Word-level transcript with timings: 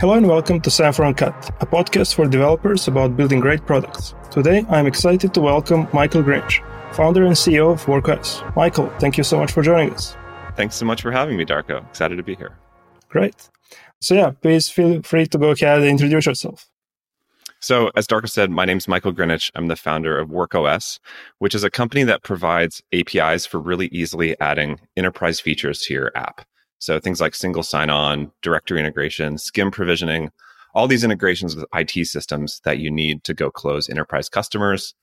Hello 0.00 0.14
and 0.14 0.28
welcome 0.28 0.60
to 0.60 0.70
Semaphore 0.70 1.06
Uncut, 1.06 1.34
a 1.60 1.66
podcast 1.66 2.14
for 2.14 2.24
developers 2.28 2.86
about 2.86 3.16
building 3.16 3.40
great 3.40 3.66
products. 3.66 4.14
Today, 4.30 4.64
I'm 4.68 4.86
excited 4.86 5.34
to 5.34 5.40
welcome 5.40 5.88
Michael 5.92 6.22
Grinich, 6.22 6.62
founder 6.94 7.24
and 7.24 7.34
CEO 7.34 7.72
of 7.72 7.84
WorkOS. 7.84 8.54
Michael, 8.54 8.88
thank 9.00 9.18
you 9.18 9.24
so 9.24 9.40
much 9.40 9.50
for 9.50 9.60
joining 9.60 9.92
us. 9.92 10.16
Thanks 10.54 10.76
so 10.76 10.86
much 10.86 11.02
for 11.02 11.10
having 11.10 11.36
me, 11.36 11.44
Darko. 11.44 11.84
Excited 11.88 12.14
to 12.14 12.22
be 12.22 12.36
here. 12.36 12.56
Great. 13.08 13.50
So, 14.00 14.14
yeah, 14.14 14.30
please 14.30 14.68
feel 14.68 15.02
free 15.02 15.26
to 15.26 15.36
go 15.36 15.50
ahead 15.50 15.80
and 15.80 15.88
introduce 15.88 16.26
yourself. 16.26 16.70
So, 17.58 17.90
as 17.96 18.06
Darko 18.06 18.30
said, 18.30 18.52
my 18.52 18.66
name 18.66 18.76
is 18.76 18.86
Michael 18.86 19.12
Grinich. 19.12 19.50
I'm 19.56 19.66
the 19.66 19.74
founder 19.74 20.16
of 20.16 20.28
WorkOS, 20.28 21.00
which 21.38 21.56
is 21.56 21.64
a 21.64 21.70
company 21.70 22.04
that 22.04 22.22
provides 22.22 22.80
APIs 22.92 23.46
for 23.46 23.58
really 23.58 23.88
easily 23.88 24.38
adding 24.38 24.78
enterprise 24.96 25.40
features 25.40 25.82
to 25.82 25.94
your 25.94 26.12
app. 26.14 26.46
So 26.78 27.00
things 27.00 27.20
like 27.20 27.34
single 27.34 27.62
sign 27.62 27.90
on, 27.90 28.30
directory 28.42 28.78
integration, 28.78 29.34
SCIM 29.34 29.72
provisioning, 29.72 30.30
all 30.74 30.86
these 30.86 31.04
integrations 31.04 31.56
with 31.56 31.66
IT 31.74 32.06
systems 32.06 32.60
that 32.64 32.78
you 32.78 32.90
need 32.90 33.24
to 33.24 33.34
go 33.34 33.50
close 33.50 33.88
enterprise 33.88 34.28
customers. 34.28 34.94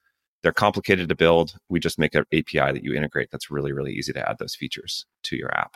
They're 0.41 0.53
complicated 0.53 1.09
to 1.09 1.15
build. 1.15 1.55
We 1.69 1.79
just 1.79 1.99
make 1.99 2.15
an 2.15 2.23
API 2.33 2.71
that 2.71 2.83
you 2.83 2.93
integrate 2.93 3.29
that's 3.31 3.51
really, 3.51 3.71
really 3.71 3.93
easy 3.93 4.13
to 4.13 4.29
add 4.29 4.37
those 4.39 4.55
features 4.55 5.05
to 5.23 5.35
your 5.35 5.53
app. 5.57 5.75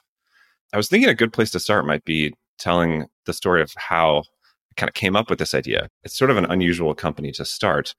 I 0.74 0.78
was 0.78 0.88
thinking 0.88 1.10
a 1.10 1.16
good 1.16 1.34
place 1.34 1.52
to 1.52 1.60
start 1.60 1.86
might 1.86 2.06
be 2.06 2.34
telling 2.60 3.08
the 3.26 3.34
story 3.34 3.62
of 3.62 3.72
how 3.76 4.20
I 4.20 4.74
kind 4.78 4.90
of 4.90 4.94
came 4.94 5.16
up 5.16 5.30
with 5.30 5.40
this 5.40 5.56
idea. 5.56 5.90
It's 6.04 6.18
sort 6.18 6.30
of 6.30 6.38
an 6.38 6.46
unusual 6.46 6.94
company 6.94 7.32
to 7.34 7.46
start. 7.46 7.96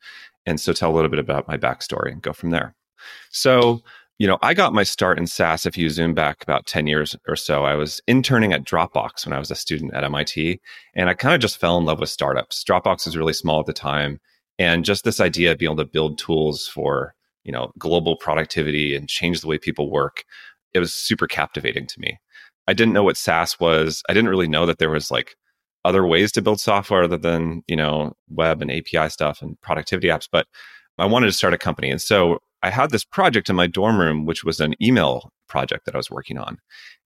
And 0.46 0.60
so 0.60 0.72
tell 0.72 0.92
a 0.92 0.94
little 0.94 1.10
bit 1.10 1.18
about 1.18 1.48
my 1.48 1.56
backstory 1.56 2.12
and 2.12 2.22
go 2.22 2.32
from 2.32 2.50
there. 2.50 2.74
So 3.30 3.82
you 4.20 4.26
know, 4.26 4.36
I 4.42 4.52
got 4.52 4.74
my 4.74 4.82
start 4.82 5.18
in 5.18 5.26
SaaS. 5.26 5.64
If 5.64 5.78
you 5.78 5.88
zoom 5.88 6.12
back 6.12 6.42
about 6.42 6.66
10 6.66 6.86
years 6.86 7.16
or 7.26 7.36
so, 7.36 7.64
I 7.64 7.74
was 7.74 8.02
interning 8.06 8.52
at 8.52 8.64
Dropbox 8.64 9.24
when 9.24 9.32
I 9.32 9.38
was 9.38 9.50
a 9.50 9.54
student 9.54 9.94
at 9.94 10.04
MIT. 10.04 10.60
And 10.94 11.08
I 11.08 11.14
kind 11.14 11.34
of 11.34 11.40
just 11.40 11.58
fell 11.58 11.78
in 11.78 11.86
love 11.86 12.00
with 12.00 12.10
startups. 12.10 12.62
Dropbox 12.62 13.06
was 13.06 13.16
really 13.16 13.32
small 13.32 13.60
at 13.60 13.66
the 13.66 13.72
time. 13.72 14.20
And 14.58 14.84
just 14.84 15.04
this 15.04 15.20
idea 15.20 15.52
of 15.52 15.58
being 15.58 15.72
able 15.72 15.82
to 15.82 15.90
build 15.90 16.18
tools 16.18 16.68
for, 16.68 17.14
you 17.44 17.52
know, 17.52 17.72
global 17.78 18.14
productivity 18.14 18.94
and 18.94 19.08
change 19.08 19.40
the 19.40 19.46
way 19.46 19.56
people 19.56 19.90
work, 19.90 20.24
it 20.74 20.80
was 20.80 20.92
super 20.92 21.26
captivating 21.26 21.86
to 21.86 21.98
me. 21.98 22.20
I 22.68 22.74
didn't 22.74 22.92
know 22.92 23.04
what 23.04 23.16
SaaS 23.16 23.58
was. 23.58 24.02
I 24.06 24.12
didn't 24.12 24.28
really 24.28 24.48
know 24.48 24.66
that 24.66 24.78
there 24.78 24.90
was 24.90 25.10
like 25.10 25.34
other 25.86 26.06
ways 26.06 26.30
to 26.32 26.42
build 26.42 26.60
software 26.60 27.04
other 27.04 27.16
than, 27.16 27.62
you 27.66 27.76
know, 27.76 28.12
web 28.28 28.60
and 28.60 28.70
API 28.70 29.08
stuff 29.08 29.40
and 29.40 29.58
productivity 29.62 30.08
apps. 30.08 30.28
But 30.30 30.46
I 31.00 31.06
wanted 31.06 31.26
to 31.26 31.32
start 31.32 31.54
a 31.54 31.58
company. 31.58 31.90
And 31.90 32.00
so 32.00 32.40
I 32.62 32.70
had 32.70 32.90
this 32.90 33.04
project 33.04 33.48
in 33.48 33.56
my 33.56 33.66
dorm 33.66 33.98
room, 33.98 34.26
which 34.26 34.44
was 34.44 34.60
an 34.60 34.74
email 34.82 35.32
project 35.48 35.86
that 35.86 35.94
I 35.94 35.98
was 35.98 36.10
working 36.10 36.38
on 36.38 36.58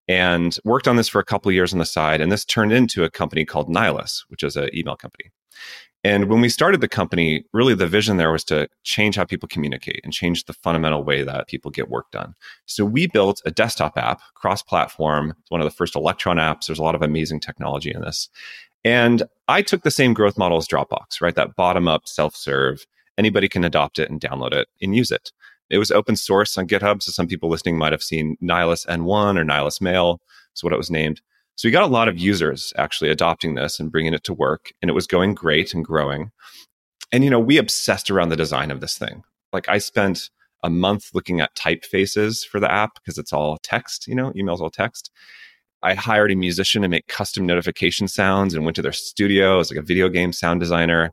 and 0.09 0.57
worked 0.65 0.89
on 0.89 0.97
this 0.97 1.09
for 1.09 1.21
a 1.21 1.25
couple 1.25 1.49
of 1.49 1.55
years 1.55 1.73
on 1.73 1.79
the 1.79 1.87
side. 1.87 2.21
And 2.21 2.31
this 2.31 2.45
turned 2.45 2.73
into 2.73 3.05
a 3.05 3.11
company 3.11 3.45
called 3.45 3.69
Nylas, 3.69 4.25
which 4.29 4.43
is 4.43 4.57
an 4.57 4.69
email 4.75 4.97
company. 4.97 5.31
And 6.03 6.29
when 6.29 6.43
we 6.43 6.51
started 6.51 6.83
the 6.83 6.89
company, 6.89 7.47
really 7.55 7.75
the 7.75 7.87
vision 7.87 8.19
there 8.19 8.31
was 8.31 8.45
to 8.45 8.69
change 8.83 9.17
how 9.17 9.25
people 9.25 9.49
communicate 9.49 10.03
and 10.05 10.13
change 10.13 10.45
the 10.45 10.53
fundamental 10.53 11.03
way 11.03 11.23
that 11.23 11.49
people 11.49 11.71
get 11.71 11.89
work 11.89 12.11
done. 12.11 12.35
So 12.67 12.85
we 12.85 13.07
built 13.07 13.41
a 13.47 13.51
desktop 13.51 13.97
app, 13.97 14.21
cross 14.35 14.63
platform. 14.63 15.35
One 15.49 15.63
of 15.63 15.65
the 15.65 15.75
first 15.75 15.97
Electron 15.97 16.37
apps. 16.37 16.67
There's 16.67 16.79
a 16.79 16.83
lot 16.83 16.95
of 16.95 17.01
amazing 17.01 17.41
technology 17.41 17.91
in 17.91 18.03
this. 18.03 18.29
And 18.85 19.23
I 19.49 19.63
took 19.63 19.83
the 19.83 19.91
same 19.91 20.13
growth 20.13 20.37
model 20.37 20.59
as 20.59 20.69
Dropbox, 20.69 21.23
right? 21.23 21.35
That 21.35 21.57
bottom 21.57 21.89
up 21.89 22.07
self 22.07 22.37
serve. 22.37 22.87
Anybody 23.17 23.49
can 23.49 23.65
adopt 23.65 23.99
it 23.99 24.11
and 24.11 24.21
download 24.21 24.53
it 24.53 24.69
and 24.83 24.95
use 24.95 25.11
it. 25.11 25.33
It 25.71 25.79
was 25.79 25.91
open 25.91 26.17
source 26.17 26.59
on 26.59 26.67
GitHub. 26.67 27.03
So 27.03 27.13
some 27.13 27.27
people 27.27 27.49
listening 27.49 27.79
might 27.79 27.93
have 27.93 28.03
seen 28.03 28.37
Nylas 28.43 28.87
N1 28.87 29.39
or 29.39 29.45
Nylas 29.45 29.81
Mail. 29.81 30.21
Is 30.55 30.63
what 30.63 30.73
it 30.73 30.79
was 30.79 30.91
named. 30.91 31.21
So 31.57 31.69
we 31.69 31.73
got 31.73 31.83
a 31.85 31.87
lot 31.87 32.09
of 32.09 32.19
users 32.19 32.73
actually 32.77 33.11
adopting 33.11 33.55
this 33.55 33.79
and 33.79 33.91
bringing 33.91 34.15
it 34.15 34.25
to 34.25 34.35
work. 34.35 34.73
And 34.81 34.89
it 34.89 34.95
was 34.95 35.07
going 35.07 35.35
great 35.35 35.75
and 35.75 35.85
growing. 35.85 36.31
And, 37.13 37.23
you 37.23 37.31
know, 37.31 37.41
we 37.41 37.59
obsessed 37.59 38.11
around 38.11 38.29
the 38.29 38.37
design 38.37 38.71
of 38.71 38.81
this 38.81 38.99
thing. 38.99 39.23
Like 39.53 39.69
I 39.69 39.79
spent 39.79 40.31
a 40.65 40.71
month 40.71 41.11
looking 41.15 41.41
at 41.41 41.55
typefaces 41.55 42.47
for 42.47 42.59
the 42.59 42.71
app 42.71 42.95
because 42.95 43.19
it's 43.19 43.33
all 43.33 43.59
text, 43.63 44.09
you 44.09 44.15
know, 44.15 44.33
emails 44.33 44.61
all 44.61 44.71
text. 44.71 45.11
I 45.83 45.95
hired 45.95 46.33
a 46.33 46.37
musician 46.37 46.83
to 46.83 46.89
make 46.89 47.07
custom 47.07 47.47
notification 47.47 48.09
sounds 48.09 48.55
and 48.55 48.65
went 48.65 48.75
to 48.77 48.83
their 48.83 48.93
studio 48.93 49.61
as 49.61 49.71
like 49.71 49.79
a 49.79 49.83
video 49.83 50.09
game 50.09 50.33
sound 50.33 50.61
designer 50.61 51.13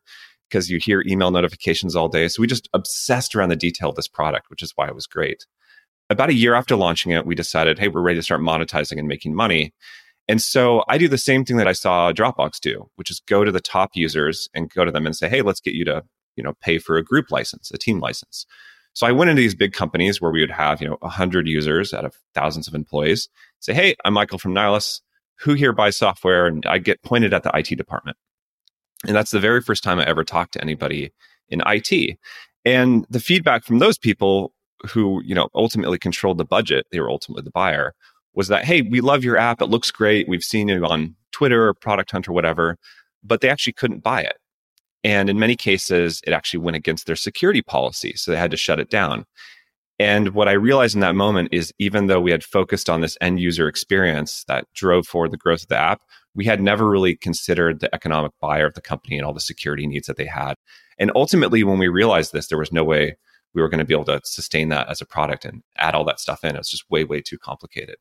because 0.52 0.70
you 0.70 0.80
hear 0.84 1.04
email 1.08 1.32
notifications 1.32 1.96
all 1.96 2.10
day. 2.10 2.28
So 2.28 2.42
we 2.42 2.48
just 2.48 2.70
obsessed 2.74 3.36
around 3.36 3.50
the 3.50 3.56
detail 3.56 3.90
of 3.90 3.96
this 3.96 4.08
product, 4.08 4.50
which 4.50 4.62
is 4.62 4.74
why 4.76 4.88
it 4.88 4.96
was 4.96 5.08
great. 5.08 5.46
About 6.10 6.30
a 6.30 6.34
year 6.34 6.54
after 6.54 6.76
launching 6.76 7.14
it, 7.14 7.26
we 7.26 7.36
decided, 7.36 7.80
hey, 7.80 7.88
we're 7.88 8.02
ready 8.02 8.20
to 8.20 8.24
start 8.24 8.42
monetizing 8.42 9.00
and 9.00 9.08
making 9.08 9.34
money. 9.34 9.74
And 10.28 10.42
so 10.42 10.84
I 10.90 10.98
do 10.98 11.08
the 11.08 11.18
same 11.18 11.46
thing 11.46 11.56
that 11.58 11.70
I 11.70 11.72
saw 11.72 12.12
Dropbox 12.12 12.60
do, 12.60 12.90
which 12.96 13.10
is 13.10 13.22
go 13.28 13.46
to 13.46 13.52
the 13.52 13.62
top 13.62 13.92
users 13.94 14.50
and 14.54 14.70
go 14.70 14.84
to 14.84 14.92
them 14.92 15.06
and 15.06 15.16
say, 15.16 15.30
hey, 15.30 15.42
let's 15.42 15.62
get 15.62 15.74
you 15.74 15.86
to, 15.86 16.04
you 16.36 16.44
know, 16.44 16.54
pay 16.62 16.80
for 16.80 16.98
a 16.98 17.04
group 17.04 17.32
license, 17.32 17.72
a 17.74 17.78
team 17.78 18.00
license. 18.00 18.46
So 18.94 19.08
I 19.08 19.14
went 19.14 19.30
into 19.30 19.42
these 19.42 19.56
big 19.56 19.72
companies 19.72 20.20
where 20.20 20.32
we 20.32 20.42
would 20.42 20.52
have, 20.52 20.82
you 20.82 20.90
know, 20.90 20.98
100 21.00 21.48
users 21.48 21.94
out 21.94 22.04
of 22.04 22.14
thousands 22.36 22.68
of 22.68 22.76
employees. 22.76 23.30
Say, 23.62 23.74
hey, 23.74 23.96
I'm 24.04 24.14
Michael 24.14 24.38
from 24.38 24.54
Nylas. 24.54 25.00
Who 25.40 25.54
here 25.54 25.72
buys 25.72 25.96
software? 25.96 26.46
And 26.46 26.66
I 26.66 26.78
get 26.78 27.02
pointed 27.04 27.34
at 27.34 27.44
the 27.44 27.52
IT 27.56 27.78
department. 27.78 28.18
And 29.08 29.16
that's 29.16 29.32
the 29.32 29.40
very 29.40 29.62
first 29.62 29.84
time 29.84 30.00
I 30.00 30.06
ever 30.06 30.24
talked 30.24 30.54
to 30.54 30.62
anybody 30.62 31.12
in 31.50 31.62
IT. 31.66 32.18
And 32.66 33.06
the 33.10 33.20
feedback 33.20 33.64
from 33.64 33.80
those 33.80 33.98
people 33.98 34.54
who, 34.90 35.22
you 35.24 35.36
know, 35.36 35.50
ultimately 35.56 35.98
controlled 35.98 36.38
the 36.38 36.46
budget, 36.46 36.86
they 36.92 37.00
were 37.00 37.10
ultimately 37.10 37.44
the 37.44 37.52
buyer, 37.52 37.94
was 38.34 38.48
that, 38.48 38.64
hey, 38.64 38.82
we 38.82 39.02
love 39.02 39.24
your 39.24 39.38
app. 39.38 39.62
It 39.62 39.70
looks 39.70 39.92
great. 39.92 40.28
We've 40.28 40.44
seen 40.44 40.70
it 40.70 40.84
on 40.84 41.16
Twitter 41.32 41.68
or 41.68 41.74
Product 41.74 42.12
Hunt 42.12 42.28
or 42.28 42.34
whatever, 42.34 42.78
but 43.24 43.42
they 43.42 43.50
actually 43.50 43.74
couldn't 43.74 44.04
buy 44.04 44.22
it. 44.22 44.38
And 45.04 45.30
in 45.30 45.40
many 45.40 45.56
cases, 45.56 46.22
it 46.26 46.34
actually 46.34 46.60
went 46.60 46.78
against 46.78 47.08
their 47.08 47.16
security 47.16 47.62
policy. 47.62 48.14
So 48.16 48.32
they 48.32 48.38
had 48.38 48.52
to 48.52 48.58
shut 48.58 48.80
it 48.80 48.90
down. 48.90 49.26
And 50.00 50.30
what 50.30 50.48
I 50.48 50.54
realized 50.54 50.96
in 50.96 51.02
that 51.02 51.16
moment 51.16 51.50
is 51.52 51.74
even 51.78 52.08
though 52.08 52.22
we 52.22 52.32
had 52.32 52.44
focused 52.44 52.90
on 52.90 53.02
this 53.02 53.18
end 53.22 53.40
user 53.40 53.68
experience 53.68 54.44
that 54.48 54.66
drove 54.74 55.06
forward 55.06 55.32
the 55.32 55.38
growth 55.38 55.64
of 55.64 55.68
the 55.68 55.78
app, 55.78 56.02
we 56.36 56.46
had 56.46 56.62
never 56.62 56.90
really 56.90 57.16
considered 57.16 57.80
the 57.80 57.94
economic 57.94 58.32
buyer 58.40 58.66
of 58.66 58.74
the 58.74 58.82
company 58.82 59.18
and 59.18 59.26
all 59.26 59.34
the 59.34 59.40
security 59.40 59.86
needs 59.86 60.08
that 60.08 60.18
they 60.18 60.26
had. 60.26 60.56
And 60.98 61.12
ultimately, 61.16 61.64
when 61.64 61.80
we 61.80 61.88
realized 61.88 62.32
this, 62.32 62.48
there 62.48 62.58
was 62.58 62.72
no 62.72 62.84
way 62.84 63.16
we 63.54 63.62
were 63.62 63.70
going 63.70 63.80
to 63.80 63.86
be 63.86 63.94
able 63.94 64.06
to 64.06 64.22
sustain 64.24 64.70
that 64.70 64.90
as 64.90 65.02
a 65.02 65.06
product 65.06 65.46
and 65.46 65.62
add 65.78 65.94
all 65.94 66.06
that 66.06 66.20
stuff 66.20 66.44
in. 66.44 66.56
It 66.56 66.60
was 66.60 66.70
just 66.70 66.90
way, 66.90 67.04
way 67.04 67.22
too 67.22 67.38
complicated. 67.38 67.98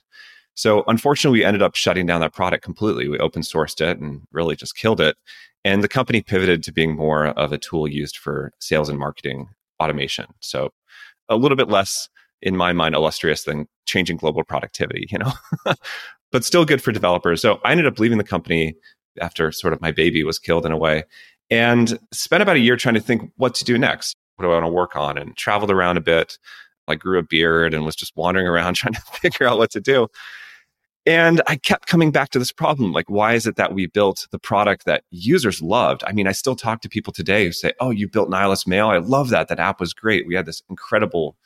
So 0.55 0.85
unfortunately, 0.87 1.41
we 1.41 1.45
ended 1.45 1.63
up 1.63 1.75
shutting 1.75 2.07
down 2.07 2.21
that 2.21 2.35
product 2.35 2.63
completely. 2.63 3.09
We 3.09 3.19
open 3.19 3.43
sourced 3.43 3.81
it 3.81 3.99
and 3.99 4.23
really 4.33 4.57
just 4.57 4.77
killed 4.77 5.01
it. 5.01 5.17
And 5.65 5.83
the 5.83 5.89
company 5.89 6.23
pivoted 6.23 6.63
to 6.65 6.73
being 6.73 6.97
more 6.97 7.27
of 7.29 7.53
a 7.53 7.59
tool 7.59 7.89
used 7.89 8.17
for 8.17 8.53
sales 8.61 8.89
and 8.89 8.99
marketing 8.99 9.49
automation. 9.81 10.27
So 10.41 10.71
a 11.29 11.37
little 11.37 11.57
bit 11.57 11.69
less, 11.69 12.09
in 12.43 12.57
my 12.57 12.73
mind, 12.73 12.95
illustrious 12.95 13.45
than 13.45 13.67
changing 13.87 14.17
global 14.17 14.45
productivity, 14.45 15.07
you 15.11 15.19
know? 15.19 15.33
but 16.33 16.45
still 16.45 16.65
good 16.65 16.83
for 16.83 16.93
developers. 16.93 17.43
So 17.43 17.61
I 17.65 17.73
ended 17.73 17.87
up 17.87 17.99
leaving 17.99 18.19
the 18.19 18.25
company 18.25 18.75
after 19.21 19.51
sort 19.53 19.73
of 19.73 19.81
my 19.81 19.91
baby 19.91 20.23
was 20.25 20.39
killed 20.39 20.65
in 20.65 20.73
a 20.73 20.77
way 20.77 21.05
and 21.51 21.99
spent 22.13 22.43
about 22.43 22.57
a 22.57 22.61
year 22.61 22.77
trying 22.77 22.95
to 22.95 23.01
think 23.01 23.31
what 23.37 23.55
to 23.57 23.65
do 23.65 23.77
next. 23.77 24.17
What 24.37 24.45
do 24.45 24.51
I 24.51 24.55
want 24.55 24.67
to 24.67 24.73
work 24.73 24.97
on? 24.97 25.19
And 25.19 25.37
traveled 25.37 25.71
around 25.71 25.97
a 25.97 26.01
bit, 26.01 26.39
like 26.89 27.01
grew 27.01 27.19
a 27.19 27.23
beard 27.23 27.75
and 27.75 27.85
was 27.85 27.97
just 27.97 28.17
wandering 28.17 28.47
around 28.47 28.75
trying 28.77 28.95
to 28.95 29.01
figure 29.01 29.47
out 29.47 29.59
what 29.59 29.71
to 29.73 29.81
do. 29.81 30.09
And 31.07 31.41
I 31.47 31.57
kept 31.57 31.89
coming 31.89 32.11
back 32.13 32.29
to 32.31 32.39
this 32.39 32.53
problem. 32.53 32.93
Like, 32.93 33.09
why 33.09 33.33
is 33.33 33.47
it 33.47 33.57
that 33.57 33.73
we 33.73 33.87
built 33.87 34.29
the 34.33 34.39
product 34.39 34.85
that 34.85 35.03
users 35.11 35.63
loved? 35.63 36.05
I 36.07 36.13
mean, 36.13 36.27
I 36.27 36.33
still 36.33 36.55
talk 36.55 36.83
to 36.83 36.91
people 36.91 37.13
today 37.13 37.47
who 37.47 37.53
say, 37.53 37.73
Oh, 37.81 37.91
you 37.91 38.07
built 38.07 38.31
Nylas 38.31 38.67
Mail. 38.67 38.89
I 38.89 38.99
love 38.99 39.31
that. 39.31 39.49
That 39.49 39.59
app 39.59 39.81
was 39.81 39.95
great. 39.95 40.27
We 40.27 40.35
had 40.35 40.47
this 40.47 40.63
incredible 40.69 41.37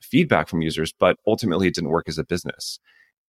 feedback 0.00 0.48
from 0.48 0.62
users, 0.62 0.92
but 0.92 1.18
ultimately 1.26 1.68
it 1.68 1.74
didn't 1.74 1.90
work 1.90 2.08
as 2.08 2.18
a 2.18 2.24
business. 2.24 2.80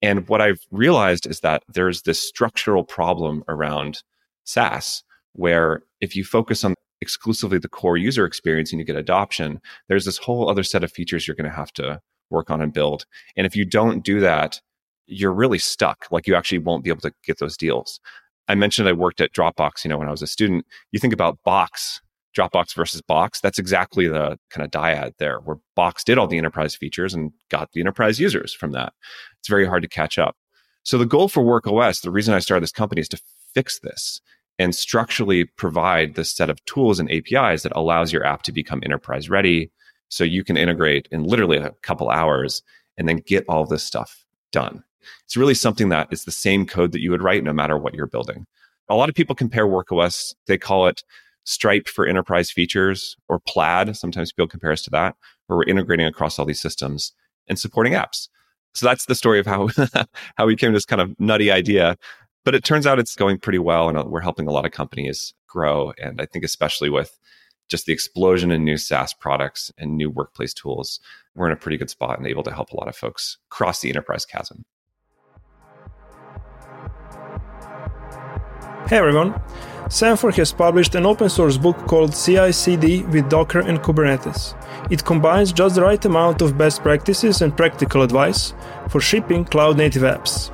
And 0.04 0.28
what 0.28 0.42
I've 0.42 0.60
realized 0.70 1.26
is 1.26 1.40
that 1.40 1.64
there's 1.68 2.02
this 2.02 2.20
structural 2.20 2.84
problem 2.84 3.44
around 3.48 4.04
SaaS 4.44 5.02
where 5.32 5.82
if 6.02 6.16
you 6.16 6.26
focus 6.26 6.64
on 6.66 6.76
exclusively 7.00 7.58
the 7.58 7.70
core 7.70 7.98
user 7.98 8.26
experience 8.26 8.72
and 8.72 8.80
you 8.80 8.86
get 8.86 8.98
adoption, 8.98 9.62
there's 9.88 10.06
this 10.06 10.18
whole 10.18 10.50
other 10.50 10.62
set 10.62 10.84
of 10.84 10.92
features 10.92 11.26
you're 11.26 11.36
going 11.36 11.50
to 11.50 11.56
have 11.56 11.72
to 11.74 12.02
work 12.30 12.52
on 12.52 12.62
and 12.62 12.74
build. 12.74 13.06
And 13.38 13.48
if 13.48 13.56
you 13.56 13.64
don't 13.64 14.04
do 14.04 14.20
that, 14.20 14.60
you're 15.08 15.34
really 15.34 15.58
stuck. 15.58 16.06
Like 16.12 16.28
you 16.28 16.36
actually 16.36 16.60
won't 16.60 16.84
be 16.84 16.90
able 16.90 17.02
to 17.02 17.14
get 17.26 17.40
those 17.40 17.56
deals. 17.56 18.02
I 18.50 18.56
mentioned 18.56 18.90
I 18.90 18.94
worked 18.94 19.22
at 19.22 19.34
Dropbox, 19.34 19.86
you 19.86 19.90
know, 19.90 19.98
when 19.98 20.10
I 20.10 20.12
was 20.12 20.22
a 20.22 20.28
student. 20.28 20.66
You 20.92 21.00
think 21.00 21.14
about 21.14 21.40
Box 21.46 22.02
Dropbox 22.34 22.74
versus 22.76 23.02
Box, 23.02 23.40
that's 23.40 23.60
exactly 23.60 24.08
the 24.08 24.38
kind 24.50 24.64
of 24.66 24.72
dyad 24.72 25.14
there, 25.18 25.40
where 25.40 25.58
Box 25.76 26.04
did 26.04 26.18
all 26.18 26.28
the 26.28 26.38
enterprise 26.38 26.76
features 26.76 27.14
and 27.14 27.32
got 27.50 27.72
the 27.72 27.82
enterprise 27.82 28.20
users 28.20 28.54
from 28.54 28.72
that. 28.72 28.94
It's 29.40 29.50
very 29.50 29.66
hard 29.66 29.84
to 29.84 29.90
catch 29.90 30.18
up. 30.18 30.36
So 30.84 30.98
the 30.98 31.06
goal 31.06 31.30
for 31.30 31.44
WorkOS, 31.44 32.02
the 32.02 32.12
reason 32.12 32.34
I 32.34 32.40
started 32.40 32.64
this 32.64 32.72
company 32.72 33.02
is 33.02 33.10
to 33.10 33.22
fix 33.54 33.80
this 33.80 34.20
and 34.60 34.76
structurally 34.76 35.46
provide 35.46 36.16
this 36.16 36.32
set 36.32 36.50
of 36.50 36.64
tools 36.66 37.00
and 37.00 37.12
APIs 37.12 37.64
that 37.64 37.72
allows 37.76 38.12
your 38.12 38.26
app 38.26 38.44
to 38.44 38.52
become 38.52 38.82
enterprise 38.84 39.30
ready. 39.30 39.72
So 40.10 40.24
you 40.24 40.44
can 40.44 40.58
integrate 40.58 41.08
in 41.12 41.24
literally 41.24 41.58
a 41.58 41.72
couple 41.82 42.10
hours 42.10 42.62
and 42.98 43.08
then 43.10 43.18
get 43.26 43.46
all 43.48 43.66
this 43.66 43.84
stuff 43.84 44.26
done. 44.52 44.84
It's 45.26 45.36
really 45.38 45.56
something 45.56 45.90
that 45.90 46.08
is 46.12 46.26
the 46.26 46.32
same 46.32 46.66
code 46.66 46.92
that 46.92 47.02
you 47.02 47.12
would 47.12 47.24
write 47.24 47.44
no 47.44 47.54
matter 47.54 47.78
what 47.78 47.94
you're 47.94 48.08
building. 48.08 48.46
a 48.90 48.96
lot 48.96 49.10
of 49.10 49.16
people 49.16 49.34
compare 49.34 49.66
WorkOS, 49.66 50.36
they 50.46 50.58
call 50.58 50.88
it 50.88 51.04
Stripe 51.46 51.88
for 51.88 52.06
enterprise 52.06 52.52
features 52.52 53.18
or 53.28 53.40
Plaid. 53.40 53.96
Sometimes 53.96 54.32
people 54.32 54.48
compare 54.48 54.72
us 54.72 54.84
to 54.84 54.90
that, 54.92 55.16
where 55.48 55.58
we're 55.58 55.66
integrating 55.66 56.06
across 56.06 56.40
all 56.40 56.46
these 56.46 56.62
systems 56.62 57.14
and 57.48 57.60
supporting 57.60 57.94
apps. 57.94 58.30
So 58.74 58.86
that's 58.86 59.06
the 59.06 59.16
story 59.16 59.40
of 59.40 59.46
how 59.46 59.70
how 60.36 60.46
we 60.46 60.56
came 60.56 60.72
to 60.72 60.78
this 60.78 60.86
kind 60.86 61.02
of 61.02 61.20
nutty 61.20 61.52
idea. 61.52 61.98
But 62.46 62.56
it 62.56 62.64
turns 62.64 62.86
out 62.86 63.00
it's 63.00 63.16
going 63.16 63.40
pretty 63.40 63.60
well, 63.60 63.88
and 63.88 63.98
uh, 63.98 64.06
we're 64.06 64.22
helping 64.22 64.48
a 64.48 64.52
lot 64.52 64.66
of 64.66 64.72
companies 64.72 65.34
grow. 65.48 65.94
And 66.02 66.20
I 66.20 66.26
think 66.26 66.44
especially 66.44 66.90
with 66.90 67.18
just 67.70 67.86
the 67.86 67.94
explosion 67.94 68.52
in 68.52 68.66
new 68.66 68.78
SaaS 68.78 69.14
products 69.14 69.72
and 69.78 69.96
new 69.96 70.10
workplace 70.10 70.54
tools, 70.54 71.00
we're 71.36 71.48
in 71.48 71.54
a 71.54 71.58
pretty 71.58 71.78
good 71.78 71.90
spot 71.90 72.18
and 72.18 72.28
able 72.28 72.44
to 72.44 72.54
help 72.54 72.72
a 72.72 72.78
lot 72.78 72.90
of 72.90 72.96
folks 72.96 73.38
cross 73.50 73.80
the 73.80 73.90
enterprise 73.90 74.26
chasm. 74.26 74.66
Hey 78.88 78.98
everyone. 78.98 79.34
Semaphore 79.90 80.34
has 80.34 80.52
published 80.52 80.94
an 80.94 81.06
open 81.06 81.30
source 81.30 81.56
book 81.56 81.78
called 81.88 82.14
CI 82.14 82.52
CD 82.52 83.04
with 83.04 83.30
Docker 83.30 83.62
and 83.62 83.80
Kubernetes. 83.80 84.56
It 84.92 85.06
combines 85.06 85.54
just 85.54 85.76
the 85.76 85.82
right 85.82 86.04
amount 86.04 86.42
of 86.42 86.58
best 86.58 86.82
practices 86.82 87.42
and 87.42 87.56
practical 87.56 88.02
advice 88.02 88.54
for 88.90 89.00
shipping 89.00 89.46
cloud 89.46 89.78
native 89.78 90.04
apps. 90.04 90.52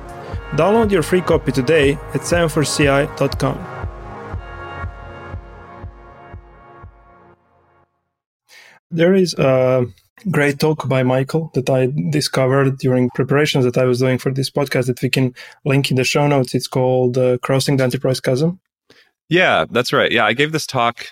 Download 0.52 0.92
your 0.92 1.02
free 1.02 1.22
copy 1.22 1.50
today 1.50 1.94
at 2.14 2.20
semaphoreCI.com. 2.20 3.58
There 8.92 9.14
is 9.14 9.34
a 9.34 9.86
great 10.30 10.58
talk 10.58 10.88
by 10.88 11.02
Michael 11.02 11.50
that 11.54 11.70
I 11.70 11.92
discovered 12.10 12.78
during 12.78 13.10
preparations 13.10 13.64
that 13.64 13.78
I 13.78 13.84
was 13.84 14.00
doing 14.00 14.18
for 14.18 14.32
this 14.32 14.50
podcast 14.50 14.86
that 14.86 15.02
we 15.02 15.08
can 15.08 15.34
link 15.64 15.90
in 15.90 15.96
the 15.96 16.04
show 16.04 16.26
notes. 16.26 16.54
It's 16.54 16.68
called 16.68 17.16
uh, 17.16 17.38
Crossing 17.38 17.76
the 17.76 17.84
Enterprise 17.84 18.20
Chasm. 18.20 18.60
Yeah, 19.28 19.64
that's 19.70 19.92
right. 19.92 20.10
Yeah, 20.10 20.24
I 20.24 20.32
gave 20.32 20.52
this 20.52 20.66
talk, 20.66 21.06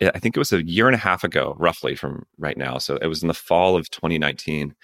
I 0.00 0.18
think 0.18 0.36
it 0.36 0.40
was 0.40 0.52
a 0.52 0.64
year 0.64 0.86
and 0.86 0.94
a 0.94 0.98
half 0.98 1.24
ago, 1.24 1.56
roughly 1.58 1.94
from 1.94 2.26
right 2.38 2.56
now. 2.56 2.78
So 2.78 2.96
it 2.96 3.06
was 3.06 3.22
in 3.22 3.28
the 3.28 3.34
fall 3.34 3.76
of 3.76 3.90
2019. 3.90 4.74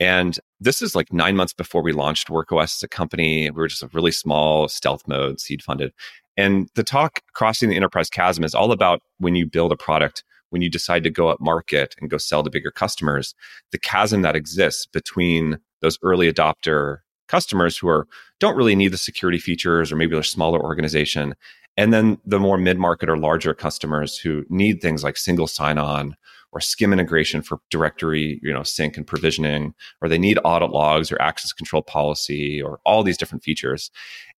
And 0.00 0.38
this 0.60 0.82
is 0.82 0.94
like 0.94 1.12
nine 1.12 1.36
months 1.36 1.52
before 1.52 1.82
we 1.82 1.92
launched 1.92 2.28
WorkOS 2.28 2.76
as 2.76 2.82
a 2.82 2.88
company. 2.88 3.50
We 3.50 3.56
were 3.56 3.68
just 3.68 3.82
a 3.82 3.90
really 3.92 4.10
small 4.10 4.68
stealth 4.68 5.06
mode, 5.06 5.40
seed 5.40 5.62
funded. 5.62 5.92
And 6.36 6.68
the 6.74 6.82
talk, 6.82 7.20
Crossing 7.32 7.68
the 7.68 7.76
Enterprise 7.76 8.10
Chasm, 8.10 8.42
is 8.42 8.54
all 8.54 8.72
about 8.72 9.02
when 9.18 9.36
you 9.36 9.46
build 9.46 9.70
a 9.70 9.76
product, 9.76 10.24
when 10.50 10.62
you 10.62 10.70
decide 10.70 11.02
to 11.04 11.10
go 11.10 11.28
up 11.28 11.40
market 11.40 11.94
and 12.00 12.10
go 12.10 12.18
sell 12.18 12.42
to 12.42 12.50
bigger 12.50 12.70
customers, 12.70 13.34
the 13.72 13.78
chasm 13.78 14.22
that 14.22 14.36
exists 14.36 14.86
between 14.86 15.58
those 15.80 15.98
early 16.02 16.32
adopter 16.32 16.98
customers 17.28 17.76
who 17.76 17.88
are 17.88 18.06
don't 18.38 18.56
really 18.56 18.76
need 18.76 18.92
the 18.92 18.98
security 18.98 19.38
features 19.38 19.90
or 19.90 19.96
maybe 19.96 20.14
they're 20.14 20.22
smaller 20.22 20.62
organization 20.62 21.34
and 21.76 21.92
then 21.92 22.18
the 22.24 22.38
more 22.38 22.58
mid 22.58 22.78
market 22.78 23.08
or 23.08 23.16
larger 23.16 23.54
customers 23.54 24.18
who 24.18 24.44
need 24.48 24.80
things 24.80 25.02
like 25.02 25.16
single 25.16 25.46
sign 25.46 25.78
on 25.78 26.16
or 26.52 26.60
SCIM 26.60 26.92
integration 26.92 27.42
for 27.42 27.58
directory, 27.68 28.38
you 28.42 28.52
know, 28.52 28.62
sync 28.62 28.96
and 28.96 29.06
provisioning, 29.06 29.74
or 30.00 30.08
they 30.08 30.18
need 30.18 30.38
audit 30.44 30.70
logs 30.70 31.10
or 31.10 31.20
access 31.20 31.52
control 31.52 31.82
policy 31.82 32.62
or 32.62 32.78
all 32.84 33.02
these 33.02 33.18
different 33.18 33.42
features. 33.42 33.90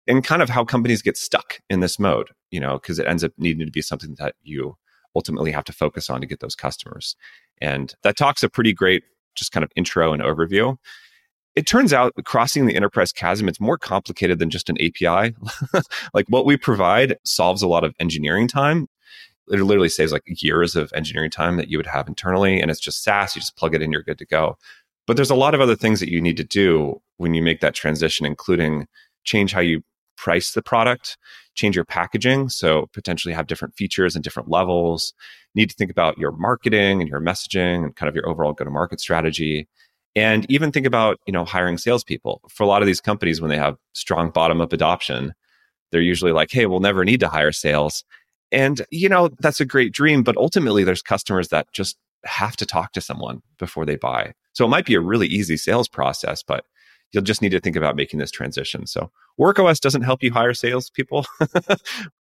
And 0.07 0.23
kind 0.23 0.43
of 0.43 0.49
how 0.49 0.65
companies 0.65 1.03
get 1.03 1.17
stuck 1.17 1.61
in 1.69 1.81
this 1.81 1.99
mode, 1.99 2.31
you 2.51 2.61
know, 2.61 2.75
because 2.75 2.99
it 2.99 3.07
ends 3.09 3.25
up 3.25 3.33
needing 3.37 3.67
to 3.67 3.73
be 3.73 3.83
something 3.83 4.15
that 4.19 4.37
you 4.43 4.77
ultimately 5.15 5.51
have 5.53 5.65
to 5.65 5.73
focus 5.73 6.11
on 6.11 6.21
to 6.21 6.27
get 6.27 6.41
those 6.41 6.55
customers. 6.55 7.17
And 7.61 7.95
that 8.03 8.17
talks 8.17 8.43
a 8.43 8.49
pretty 8.49 8.73
great 8.73 9.05
just 9.35 9.53
kind 9.53 9.65
of 9.65 9.73
intro 9.77 10.13
and 10.13 10.23
overview. 10.23 10.77
It 11.55 11.67
turns 11.67 11.93
out 11.93 12.13
crossing 12.25 12.67
the 12.67 12.75
enterprise 12.75 13.13
chasm 13.13 13.49
it's 13.49 13.61
more 13.61 13.79
complicated 13.79 14.39
than 14.39 14.51
just 14.51 14.69
an 14.69 14.77
api 14.81 15.35
like 16.15 16.27
what 16.29 16.47
we 16.47 16.57
provide 16.57 17.17
solves 17.25 17.63
a 17.63 17.69
lot 17.69 17.85
of 17.85 17.95
engineering 18.01 18.49
time. 18.49 18.89
It 19.49 19.61
literally 19.61 19.89
saves 19.89 20.11
like 20.11 20.23
years 20.27 20.75
of 20.75 20.93
engineering 20.95 21.31
time 21.31 21.57
that 21.57 21.69
you 21.69 21.79
would 21.79 21.87
have 21.87 22.09
internally 22.09 22.61
and 22.61 22.71
it's 22.71 22.81
just 22.81 23.05
saas 23.05 23.37
you 23.37 23.41
just 23.41 23.57
plug 23.57 23.75
it 23.75 23.83
in 23.83 23.93
you're 23.93 24.03
good 24.03 24.19
to 24.19 24.27
go. 24.27 24.57
But 25.07 25.17
there's 25.17 25.31
a 25.31 25.37
lot 25.37 25.55
of 25.55 25.61
other 25.61 25.77
things 25.77 26.01
that 26.01 26.11
you 26.11 26.21
need 26.21 26.39
to 26.39 26.45
do 26.45 27.01
when 27.19 27.35
you 27.35 27.43
make 27.43 27.61
that 27.61 27.75
transition 27.75 28.27
including 28.27 28.89
change 29.25 29.53
how 29.53 29.61
you 29.61 29.83
price 30.25 30.53
the 30.53 30.63
product 30.63 31.19
change 31.55 31.77
your 31.77 31.85
packaging 31.85 32.49
so 32.49 32.89
potentially 32.95 33.35
have 33.35 33.47
different 33.47 33.75
features 33.77 34.15
and 34.15 34.25
different 34.25 34.49
levels. 34.49 35.13
Need 35.55 35.69
to 35.69 35.77
think 35.77 35.91
about 35.91 36.17
your 36.17 36.33
marketing 36.33 37.03
and 37.03 37.11
your 37.11 37.21
messaging 37.21 37.85
and 37.85 37.95
kind 37.95 38.09
of 38.09 38.17
your 38.17 38.27
overall 38.27 38.55
go 38.55 38.65
to 38.65 38.71
market 38.71 39.01
strategy. 39.01 39.69
And 40.17 40.51
even 40.51 40.73
think 40.73 40.87
about 40.87 41.21
you 41.27 41.33
know 41.33 41.45
hiring 41.45 41.77
salespeople. 41.77 42.41
For 42.49 42.63
a 42.63 42.67
lot 42.67 42.81
of 42.81 42.87
these 42.87 43.03
companies 43.03 43.43
when 43.43 43.51
they 43.51 43.59
have 43.59 43.77
strong 43.93 44.31
bottom 44.31 44.63
up 44.63 44.73
adoption 44.73 45.35
they're 45.93 46.01
usually 46.01 46.33
like 46.33 46.51
hey 46.51 46.65
we'll 46.65 46.81
never 46.81 47.05
need 47.05 47.21
to 47.21 47.29
hire 47.29 47.53
sales. 47.53 48.03
And 48.51 48.81
you 48.91 49.11
know 49.11 49.29
that's 49.41 49.61
a 49.61 49.67
great 49.67 49.93
dream 49.93 50.23
but 50.23 50.39
ultimately 50.39 50.85
there's 50.85 51.03
customers 51.03 51.49
that 51.49 51.67
just 51.75 51.99
have 52.25 52.57
to 52.57 52.65
talk 52.65 52.93
to 52.93 53.03
someone 53.03 53.43
before 53.59 53.85
they 53.85 53.97
buy. 53.97 54.33
So 54.55 54.65
it 54.65 54.69
might 54.69 54.87
be 54.87 54.95
a 54.95 55.01
really 55.01 55.27
easy 55.27 55.59
sales 55.59 55.87
process 55.87 56.43
but 56.43 56.65
you'll 57.15 57.23
just 57.23 57.41
need 57.41 57.51
to 57.51 57.61
think 57.61 57.77
about 57.77 57.97
making 57.97 58.19
this 58.19 58.31
transition. 58.31 58.87
So 58.87 59.11
workos 59.41 59.81
doesn't 59.81 60.03
help 60.03 60.23
you 60.23 60.33
hire 60.33 60.55
salespeople. 60.55 61.25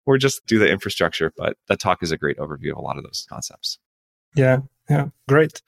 Or 0.06 0.18
just 0.18 0.44
do 0.46 0.58
the 0.58 0.68
infrastructure 0.68 1.32
but 1.36 1.56
that 1.68 1.78
talk 1.78 2.02
is 2.02 2.10
a 2.10 2.16
great 2.16 2.38
overview 2.38 2.72
of 2.72 2.78
a 2.78 2.80
lot 2.80 2.98
of 2.98 3.04
those 3.04 3.26
concepts. 3.28 3.78
Yeah 4.34 4.60
yeah 4.88 5.10
great. 5.28 5.62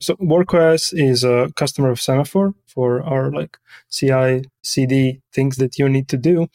So 0.00 0.16
WorkOS 0.16 0.92
is 0.92 1.22
a 1.22 1.52
customer 1.54 1.90
of 1.90 2.00
Semaphore 2.00 2.54
for 2.66 3.02
our 3.02 3.30
like 3.30 3.58
CI 3.88 4.44
CD 4.62 5.20
things 5.32 5.58
that 5.58 5.78
you 5.78 5.88
need 5.88 6.08
to 6.08 6.16
do, 6.16 6.48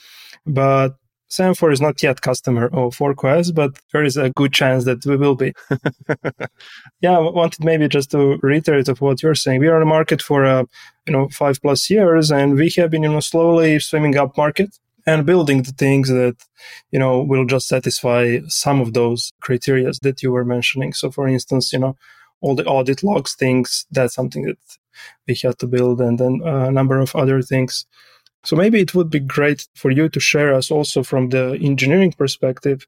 but 0.45 0.97
Semaphore 1.29 1.71
is 1.71 1.81
not 1.81 2.01
yet 2.01 2.21
customer 2.21 2.65
of 2.67 2.97
WorkOS, 2.97 3.53
but 3.53 3.71
there 3.91 4.03
is 4.03 4.15
a 4.15 4.29
good 4.29 4.53
chance 4.53 4.85
that 4.85 5.05
we 5.05 5.17
will 5.17 5.35
be. 5.35 5.53
yeah, 7.01 7.17
I 7.17 7.19
wanted 7.19 7.63
maybe 7.63 7.87
just 7.89 8.11
to 8.11 8.37
reiterate 8.41 8.87
of 8.87 9.01
what 9.01 9.21
you're 9.21 9.35
saying. 9.35 9.59
We 9.59 9.67
are 9.67 9.75
on 9.75 9.81
the 9.81 9.85
market 9.85 10.21
for 10.21 10.45
uh, 10.45 10.63
you 11.05 11.13
know 11.13 11.27
five 11.29 11.61
plus 11.61 11.89
years, 11.89 12.31
and 12.31 12.55
we 12.55 12.71
have 12.77 12.91
been 12.91 13.03
you 13.03 13.09
know 13.09 13.19
slowly 13.19 13.79
swimming 13.79 14.17
up 14.17 14.37
market 14.37 14.77
and 15.05 15.25
building 15.25 15.63
the 15.63 15.71
things 15.71 16.09
that 16.09 16.37
you 16.91 16.99
know 16.99 17.21
will 17.21 17.45
just 17.45 17.67
satisfy 17.67 18.39
some 18.47 18.79
of 18.79 18.93
those 18.93 19.33
criteria 19.41 19.91
that 20.01 20.23
you 20.23 20.31
were 20.31 20.45
mentioning. 20.45 20.93
So, 20.93 21.11
for 21.11 21.27
instance, 21.27 21.73
you 21.73 21.79
know 21.79 21.97
all 22.41 22.55
the 22.55 22.65
audit 22.65 23.03
logs 23.03 23.35
things. 23.35 23.85
That's 23.91 24.13
something 24.13 24.43
that 24.43 24.59
we 25.27 25.35
had 25.35 25.59
to 25.59 25.67
build, 25.67 25.99
and 25.99 26.17
then 26.19 26.41
a 26.43 26.71
number 26.71 26.99
of 26.99 27.15
other 27.15 27.41
things. 27.41 27.85
So 28.43 28.55
maybe 28.55 28.79
it 28.79 28.95
would 28.95 29.09
be 29.09 29.19
great 29.19 29.67
for 29.75 29.91
you 29.91 30.09
to 30.09 30.19
share 30.19 30.53
us 30.53 30.71
also 30.71 31.03
from 31.03 31.29
the 31.29 31.57
engineering 31.61 32.13
perspective, 32.13 32.87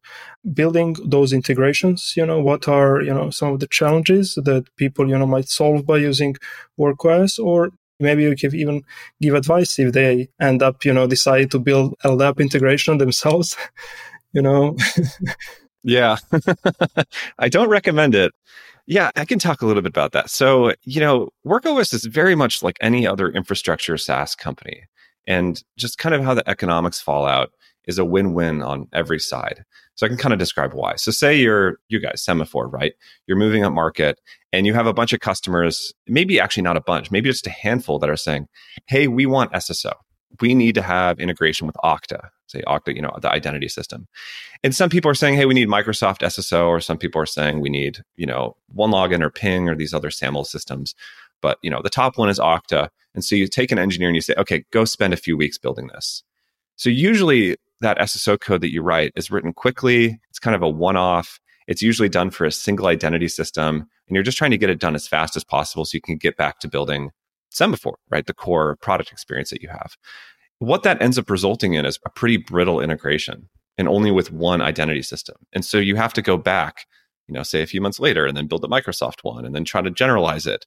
building 0.53 0.95
those 1.05 1.33
integrations. 1.33 2.13
You 2.15 2.25
know, 2.25 2.39
what 2.39 2.67
are 2.67 3.01
you 3.01 3.13
know 3.13 3.29
some 3.29 3.53
of 3.53 3.59
the 3.59 3.67
challenges 3.67 4.35
that 4.35 4.73
people 4.77 5.09
you 5.09 5.17
know 5.17 5.27
might 5.27 5.49
solve 5.49 5.85
by 5.85 5.97
using 5.97 6.35
WorkOS, 6.79 7.39
or 7.43 7.71
maybe 7.99 8.23
you 8.23 8.35
can 8.35 8.55
even 8.55 8.83
give 9.21 9.33
advice 9.33 9.77
if 9.79 9.93
they 9.93 10.29
end 10.39 10.63
up 10.63 10.85
you 10.85 10.93
know 10.93 11.07
decide 11.07 11.51
to 11.51 11.59
build 11.59 11.95
LDAP 12.05 12.39
integration 12.39 12.97
themselves. 12.97 13.55
you 14.33 14.41
know. 14.41 14.77
yeah, 15.83 16.17
I 17.39 17.49
don't 17.49 17.69
recommend 17.69 18.15
it. 18.15 18.31
Yeah, 18.85 19.11
I 19.15 19.25
can 19.25 19.37
talk 19.37 19.61
a 19.61 19.67
little 19.67 19.83
bit 19.83 19.89
about 19.89 20.13
that. 20.13 20.31
So, 20.31 20.73
you 20.83 20.99
know, 20.99 21.29
WorkOS 21.45 21.93
is 21.93 22.05
very 22.05 22.33
much 22.33 22.63
like 22.63 22.75
any 22.81 23.05
other 23.05 23.29
infrastructure 23.29 23.97
SaaS 23.97 24.33
company. 24.33 24.81
And 25.27 25.63
just 25.77 25.97
kind 25.97 26.15
of 26.15 26.23
how 26.23 26.33
the 26.33 26.47
economics 26.49 26.99
fall 26.99 27.25
out 27.25 27.51
is 27.85 27.97
a 27.97 28.05
win-win 28.05 28.61
on 28.61 28.87
every 28.93 29.19
side. 29.19 29.63
So 29.95 30.05
I 30.05 30.09
can 30.09 30.17
kind 30.17 30.33
of 30.33 30.39
describe 30.39 30.73
why. 30.73 30.95
So 30.95 31.11
say 31.11 31.37
you're 31.37 31.79
you 31.89 31.99
guys 31.99 32.21
Semaphore, 32.23 32.67
right? 32.67 32.93
You're 33.27 33.37
moving 33.37 33.63
up 33.63 33.73
market 33.73 34.19
and 34.53 34.65
you 34.65 34.73
have 34.73 34.87
a 34.87 34.93
bunch 34.93 35.13
of 35.13 35.19
customers, 35.19 35.93
maybe 36.07 36.39
actually 36.39 36.63
not 36.63 36.77
a 36.77 36.81
bunch, 36.81 37.11
maybe 37.11 37.29
just 37.29 37.47
a 37.47 37.51
handful 37.51 37.99
that 37.99 38.09
are 38.09 38.15
saying, 38.15 38.47
"Hey, 38.85 39.07
we 39.07 39.25
want 39.25 39.51
SSO. 39.53 39.93
We 40.39 40.53
need 40.53 40.75
to 40.75 40.81
have 40.81 41.19
integration 41.19 41.67
with 41.67 41.75
Okta." 41.83 42.29
say 42.49 42.63
Okta, 42.67 42.95
you 42.95 43.01
know, 43.01 43.15
the 43.21 43.31
identity 43.31 43.67
system. 43.67 44.07
And 44.63 44.75
some 44.75 44.89
people 44.89 45.09
are 45.09 45.15
saying, 45.15 45.35
hey, 45.35 45.45
we 45.45 45.53
need 45.53 45.67
Microsoft 45.67 46.19
SSO, 46.19 46.67
or 46.67 46.79
some 46.79 46.97
people 46.97 47.21
are 47.21 47.27
saying 47.27 47.59
we 47.59 47.69
need, 47.69 48.03
you 48.17 48.25
know, 48.25 48.55
OneLogin 48.75 49.21
or 49.21 49.29
Ping 49.29 49.69
or 49.69 49.75
these 49.75 49.93
other 49.93 50.09
SAML 50.09 50.45
systems. 50.45 50.95
But 51.41 51.57
you 51.61 51.69
know, 51.69 51.81
the 51.81 51.89
top 51.89 52.17
one 52.17 52.29
is 52.29 52.39
Okta. 52.39 52.89
And 53.13 53.23
so 53.23 53.35
you 53.35 53.47
take 53.47 53.71
an 53.71 53.79
engineer 53.79 54.09
and 54.09 54.15
you 54.15 54.21
say, 54.21 54.35
okay, 54.37 54.65
go 54.71 54.85
spend 54.85 55.13
a 55.13 55.17
few 55.17 55.35
weeks 55.35 55.57
building 55.57 55.87
this. 55.87 56.23
So 56.75 56.89
usually 56.89 57.57
that 57.81 57.97
SSO 57.97 58.39
code 58.39 58.61
that 58.61 58.71
you 58.71 58.81
write 58.81 59.11
is 59.15 59.31
written 59.31 59.53
quickly. 59.53 60.19
It's 60.29 60.39
kind 60.39 60.55
of 60.55 60.61
a 60.61 60.69
one-off. 60.69 61.39
It's 61.67 61.81
usually 61.81 62.09
done 62.09 62.29
for 62.29 62.45
a 62.45 62.51
single 62.51 62.87
identity 62.87 63.27
system, 63.27 63.85
and 64.07 64.15
you're 64.15 64.23
just 64.23 64.37
trying 64.37 64.51
to 64.51 64.57
get 64.57 64.71
it 64.71 64.79
done 64.79 64.95
as 64.95 65.07
fast 65.07 65.35
as 65.35 65.43
possible 65.43 65.85
so 65.85 65.95
you 65.95 66.01
can 66.01 66.17
get 66.17 66.35
back 66.35 66.59
to 66.59 66.67
building 66.67 67.11
Semaphore, 67.51 67.97
right? 68.09 68.25
The 68.25 68.33
core 68.33 68.75
product 68.77 69.11
experience 69.11 69.49
that 69.51 69.61
you 69.61 69.69
have 69.69 69.95
what 70.59 70.83
that 70.83 71.01
ends 71.01 71.17
up 71.17 71.29
resulting 71.29 71.73
in 71.73 71.85
is 71.85 71.97
a 72.05 72.09
pretty 72.09 72.37
brittle 72.37 72.79
integration 72.79 73.49
and 73.77 73.87
only 73.87 74.11
with 74.11 74.31
one 74.31 74.61
identity 74.61 75.01
system. 75.01 75.37
And 75.53 75.63
so 75.63 75.77
you 75.77 75.95
have 75.95 76.13
to 76.13 76.21
go 76.21 76.37
back, 76.37 76.85
you 77.29 77.33
know, 77.33 77.43
say 77.43 77.61
a 77.61 77.67
few 77.67 77.79
months 77.79 77.99
later 77.99 78.25
and 78.25 78.35
then 78.35 78.47
build 78.47 78.63
the 78.63 78.67
Microsoft 78.67 79.23
one 79.23 79.45
and 79.45 79.53
then 79.53 79.63
try 79.63 79.81
to 79.81 79.91
generalize 79.91 80.47
it. 80.47 80.65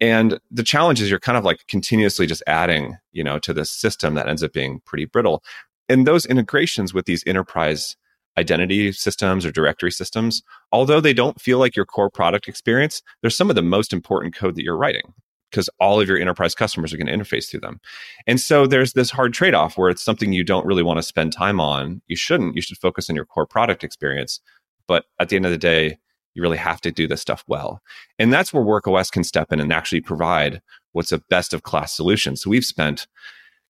And 0.00 0.40
the 0.50 0.62
challenge 0.62 1.02
is 1.02 1.10
you're 1.10 1.20
kind 1.20 1.36
of 1.36 1.44
like 1.44 1.66
continuously 1.66 2.26
just 2.26 2.42
adding, 2.46 2.96
you 3.12 3.22
know, 3.22 3.38
to 3.40 3.52
this 3.52 3.70
system 3.70 4.14
that 4.14 4.26
ends 4.26 4.42
up 4.42 4.54
being 4.54 4.80
pretty 4.86 5.04
brittle. 5.04 5.44
And 5.88 6.06
those 6.06 6.24
integrations 6.24 6.94
with 6.94 7.04
these 7.04 7.22
enterprise 7.26 7.96
identity 8.38 8.92
systems 8.92 9.44
or 9.44 9.52
directory 9.52 9.92
systems, 9.92 10.42
although 10.72 11.00
they 11.00 11.12
don't 11.12 11.40
feel 11.40 11.58
like 11.58 11.76
your 11.76 11.84
core 11.84 12.08
product 12.08 12.48
experience, 12.48 13.02
they're 13.20 13.30
some 13.30 13.50
of 13.50 13.56
the 13.56 13.62
most 13.62 13.92
important 13.92 14.34
code 14.34 14.54
that 14.54 14.62
you're 14.62 14.76
writing 14.76 15.12
because 15.50 15.68
all 15.80 16.00
of 16.00 16.08
your 16.08 16.18
enterprise 16.18 16.54
customers 16.54 16.92
are 16.92 16.96
going 16.96 17.06
to 17.06 17.12
interface 17.12 17.50
through 17.50 17.60
them. 17.60 17.80
And 18.26 18.40
so 18.40 18.66
there's 18.66 18.92
this 18.92 19.10
hard 19.10 19.32
trade 19.32 19.54
off 19.54 19.78
where 19.78 19.90
it's 19.90 20.02
something 20.02 20.32
you 20.32 20.44
don't 20.44 20.66
really 20.66 20.82
want 20.82 20.98
to 20.98 21.02
spend 21.02 21.32
time 21.32 21.60
on. 21.60 22.02
You 22.06 22.16
shouldn't. 22.16 22.54
You 22.54 22.62
should 22.62 22.78
focus 22.78 23.08
on 23.08 23.16
your 23.16 23.24
core 23.24 23.46
product 23.46 23.82
experience. 23.84 24.40
But 24.88 25.04
at 25.20 25.28
the 25.28 25.36
end 25.36 25.46
of 25.46 25.52
the 25.52 25.58
day, 25.58 25.98
you 26.34 26.42
really 26.42 26.56
have 26.56 26.80
to 26.80 26.90
do 26.90 27.06
this 27.06 27.20
stuff 27.20 27.44
well. 27.46 27.80
And 28.18 28.32
that's 28.32 28.52
where 28.52 28.64
WorkOS 28.64 29.12
can 29.12 29.22
step 29.22 29.52
in 29.52 29.60
and 29.60 29.72
actually 29.72 30.00
provide 30.00 30.60
what's 30.92 31.12
a 31.12 31.18
best 31.18 31.54
of 31.54 31.62
class 31.62 31.92
solution. 31.92 32.34
So 32.34 32.50
we've 32.50 32.64
spent 32.64 33.06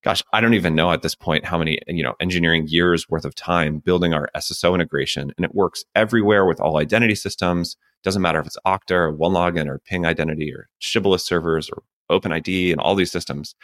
gosh, 0.04 0.22
I 0.32 0.40
don't 0.40 0.54
even 0.54 0.74
know 0.74 0.92
at 0.92 1.02
this 1.02 1.14
point 1.14 1.44
how 1.44 1.58
many, 1.58 1.80
you 1.86 2.02
know, 2.02 2.14
engineering 2.20 2.66
years 2.68 3.08
worth 3.08 3.24
of 3.24 3.34
time 3.34 3.78
building 3.78 4.14
our 4.14 4.28
SSO 4.36 4.74
integration. 4.74 5.32
And 5.36 5.44
it 5.44 5.54
works 5.54 5.84
everywhere 5.94 6.46
with 6.46 6.60
all 6.60 6.78
identity 6.78 7.14
systems. 7.14 7.76
Doesn't 8.04 8.22
matter 8.22 8.38
if 8.38 8.46
it's 8.46 8.56
Okta 8.66 8.92
or 8.92 9.12
OneLogin 9.12 9.66
or 9.66 9.80
Ping 9.80 10.06
Identity 10.06 10.52
or 10.52 10.68
Shibboleth 10.78 11.20
servers 11.20 11.68
or 11.68 11.82
OpenID 12.10 12.72
and 12.72 12.80
all 12.80 12.94
these 12.94 13.12
systems. 13.12 13.54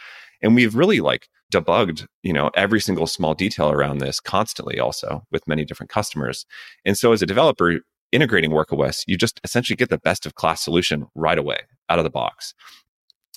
And 0.41 0.55
we've 0.55 0.75
really 0.75 0.99
like 0.99 1.27
debugged, 1.53 2.07
you 2.23 2.33
know, 2.33 2.51
every 2.55 2.79
single 2.79 3.07
small 3.07 3.33
detail 3.33 3.71
around 3.71 3.99
this 3.99 4.19
constantly 4.19 4.79
also 4.79 5.23
with 5.31 5.47
many 5.47 5.65
different 5.65 5.89
customers. 5.89 6.45
And 6.83 6.97
so 6.97 7.11
as 7.11 7.21
a 7.21 7.25
developer 7.25 7.79
integrating 8.11 8.51
WorkOS, 8.51 9.03
you 9.07 9.17
just 9.17 9.39
essentially 9.43 9.75
get 9.75 9.89
the 9.89 9.97
best 9.97 10.25
of 10.25 10.35
class 10.35 10.63
solution 10.63 11.07
right 11.15 11.37
away 11.37 11.59
out 11.89 11.99
of 11.99 12.03
the 12.03 12.09
box 12.09 12.53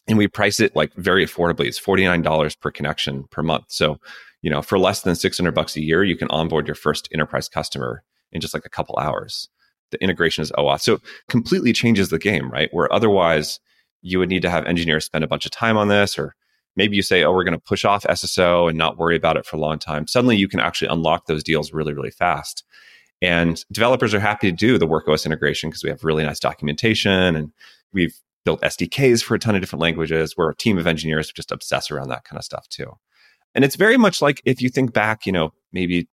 and 0.09 0.17
we 0.17 0.27
price 0.27 0.59
it 0.59 0.75
like 0.75 0.93
very 0.95 1.25
affordably. 1.25 1.67
It's 1.67 1.79
$49 1.79 2.61
per 2.61 2.71
connection 2.71 3.25
per 3.31 3.43
month. 3.43 3.67
So, 3.69 4.01
you 4.43 4.51
know, 4.51 4.63
for 4.63 4.79
less 4.79 5.03
than 5.03 5.15
600 5.15 5.55
bucks 5.55 5.77
a 5.77 5.83
year, 5.83 6.03
you 6.03 6.17
can 6.17 6.29
onboard 6.31 6.67
your 6.67 6.75
first 6.75 7.09
enterprise 7.13 7.49
customer 7.49 8.03
in 8.33 8.41
just 8.41 8.55
like 8.55 8.65
a 8.65 8.71
couple 8.71 8.97
hours. 8.99 9.49
The 9.91 10.03
integration 10.03 10.43
is 10.43 10.53
OAuth. 10.53 10.81
So 10.81 11.01
completely 11.29 11.73
changes 11.73 12.09
the 12.09 12.19
game, 12.19 12.51
right? 12.51 12.69
Where 12.73 12.93
otherwise 12.93 13.61
you 14.03 14.19
would 14.19 14.29
need 14.29 14.43
to 14.43 14.51
have 14.51 14.65
engineers 14.67 15.05
spend 15.05 15.25
a 15.25 15.29
bunch 15.29 15.45
of 15.45 15.53
time 15.53 15.77
on 15.77 15.89
this 15.89 16.19
or 16.19 16.35
maybe 16.77 16.97
you 16.97 17.03
say, 17.03 17.25
oh, 17.25 17.33
we're 17.33 17.45
going 17.45 17.59
to 17.59 17.59
push 17.59 17.85
off 17.85 18.05
SSO 18.05 18.69
and 18.69 18.79
not 18.79 18.97
worry 18.97 19.17
about 19.17 19.37
it 19.37 19.45
for 19.45 19.57
a 19.57 19.61
long 19.61 19.79
time. 19.79 20.07
Suddenly 20.07 20.37
you 20.37 20.49
can 20.49 20.61
actually 20.61 20.89
unlock 20.89 21.27
those 21.27 21.43
deals 21.43 21.73
really, 21.73 21.93
really 21.93 22.13
fast. 22.13 22.65
And 23.21 23.63
developers 23.73 24.15
are 24.15 24.21
happy 24.21 24.49
to 24.51 24.57
do 24.57 24.79
the 24.79 24.87
work 24.87 25.09
os 25.09 25.27
integration 25.27 25.69
because 25.69 25.83
we 25.83 25.91
have 25.91 26.05
really 26.05 26.23
nice 26.23 26.39
documentation 26.39 27.35
and 27.35 27.53
we've 27.93 28.15
built 28.45 28.63
SDKs 28.63 29.25
for 29.25 29.35
a 29.35 29.39
ton 29.39 29.57
of 29.57 29.61
different 29.61 29.83
languages. 29.83 30.37
We're 30.37 30.51
a 30.51 30.57
team 30.57 30.79
of 30.79 30.87
engineers 30.87 31.29
who 31.29 31.35
just 31.35 31.51
obsess 31.51 31.91
around 31.91 32.09
that 32.09 32.25
kind 32.25 32.39
of 32.39 32.45
stuff 32.45 32.69
too. 32.69 32.93
And 33.55 33.65
it's 33.65 33.77
very 33.77 33.97
much 33.97 34.23
like 34.23 34.41
if 34.45 34.63
you 34.63 34.69
think 34.69 34.93
back, 34.93 35.27
you 35.27 35.33
know, 35.33 35.53
maybe 35.73 36.09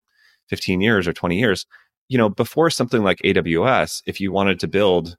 15 0.49 0.81
years 0.81 1.09
or 1.09 1.13
20 1.13 1.39
years, 1.39 1.67
you 2.09 2.19
know, 2.19 2.29
before 2.29 2.71
something 2.71 3.03
like 3.03 3.19
AWS, 3.25 4.03
if 4.07 4.21
you 4.21 4.31
wanted 4.31 4.61
to 4.61 4.69
build 4.69 5.17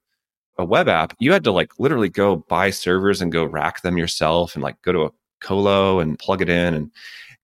a 0.57 0.65
web 0.65 0.87
app, 0.87 1.15
you 1.19 1.31
had 1.31 1.43
to 1.45 1.51
like 1.51 1.71
literally 1.79 2.09
go 2.09 2.35
buy 2.35 2.69
servers 2.69 3.21
and 3.21 3.31
go 3.31 3.45
rack 3.45 3.81
them 3.81 3.97
yourself 3.97 4.55
and 4.55 4.63
like 4.63 4.81
go 4.81 4.91
to 4.91 5.03
a 5.03 5.11
colo 5.41 5.99
and 5.99 6.19
plug 6.19 6.41
it 6.41 6.49
in. 6.49 6.73
And 6.73 6.91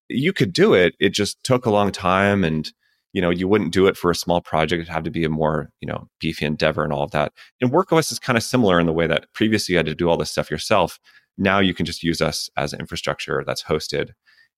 you 0.08 0.34
could 0.34 0.54
do 0.54 0.74
it. 0.74 0.96
It 1.00 1.10
just 1.10 1.44
took 1.44 1.66
a 1.66 1.72
long 1.72 1.92
time 1.92 2.44
and 2.44 2.72
you 3.14 3.22
know, 3.22 3.30
you 3.30 3.48
wouldn't 3.48 3.74
do 3.74 3.88
it 3.88 3.98
for 3.98 4.12
a 4.12 4.16
small 4.16 4.42
project. 4.42 4.82
It'd 4.82 4.94
have 4.94 5.04
to 5.04 5.12
be 5.12 5.24
a 5.24 5.30
more, 5.30 5.72
you 5.82 5.88
know, 5.88 6.08
beefy 6.20 6.46
endeavor 6.46 6.84
and 6.84 6.94
all 6.94 7.04
of 7.04 7.12
that. 7.12 7.34
And 7.60 7.72
WorkOS 7.72 8.12
is 8.12 8.20
kind 8.20 8.38
of 8.38 8.44
similar 8.44 8.80
in 8.80 8.86
the 8.86 8.94
way 8.94 9.08
that 9.08 9.26
previously 9.34 9.74
you 9.74 9.78
had 9.78 9.88
to 9.88 9.96
do 9.96 10.08
all 10.08 10.18
this 10.18 10.32
stuff 10.32 10.52
yourself. 10.52 11.00
Now 11.38 11.60
you 11.60 11.74
can 11.74 11.86
just 11.86 12.04
use 12.04 12.22
us 12.22 12.50
as 12.56 12.74
infrastructure 12.74 13.44
that's 13.46 13.64
hosted. 13.64 14.12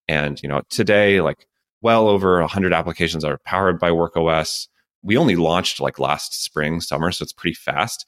And, 0.07 0.41
you 0.43 0.49
know, 0.49 0.63
today, 0.69 1.21
like 1.21 1.47
well 1.81 2.07
over 2.07 2.39
100 2.41 2.73
applications 2.73 3.23
are 3.23 3.39
powered 3.45 3.79
by 3.79 3.91
WorkOS. 3.91 4.67
We 5.03 5.17
only 5.17 5.35
launched 5.35 5.79
like 5.79 5.97
last 5.97 6.43
spring, 6.43 6.81
summer, 6.81 7.11
so 7.11 7.23
it's 7.23 7.33
pretty 7.33 7.55
fast. 7.55 8.05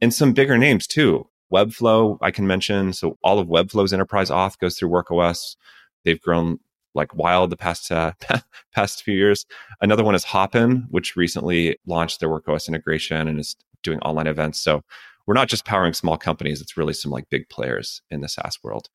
And 0.00 0.12
some 0.14 0.32
bigger 0.32 0.56
names 0.56 0.86
too. 0.86 1.28
Webflow, 1.52 2.18
I 2.20 2.30
can 2.30 2.46
mention. 2.46 2.92
So 2.92 3.18
all 3.22 3.38
of 3.38 3.48
Webflow's 3.48 3.92
enterprise 3.92 4.30
auth 4.30 4.58
goes 4.58 4.78
through 4.78 4.90
WorkOS. 4.90 5.56
They've 6.04 6.20
grown 6.20 6.60
like 6.94 7.14
wild 7.14 7.50
the 7.50 7.56
past 7.56 7.90
uh, 7.90 8.12
past 8.74 9.02
few 9.02 9.14
years. 9.14 9.46
Another 9.80 10.04
one 10.04 10.14
is 10.14 10.24
Hopin, 10.24 10.86
which 10.90 11.16
recently 11.16 11.78
launched 11.86 12.20
their 12.20 12.28
WorkOS 12.28 12.68
integration 12.68 13.28
and 13.28 13.40
is 13.40 13.56
doing 13.82 13.98
online 14.00 14.26
events. 14.26 14.58
So 14.58 14.82
we're 15.26 15.34
not 15.34 15.48
just 15.48 15.64
powering 15.64 15.92
small 15.94 16.16
companies; 16.16 16.60
it's 16.60 16.76
really 16.76 16.94
some 16.94 17.12
like 17.12 17.30
big 17.30 17.48
players 17.48 18.02
in 18.10 18.20
the 18.20 18.28
SaaS 18.28 18.58
world. 18.62 18.88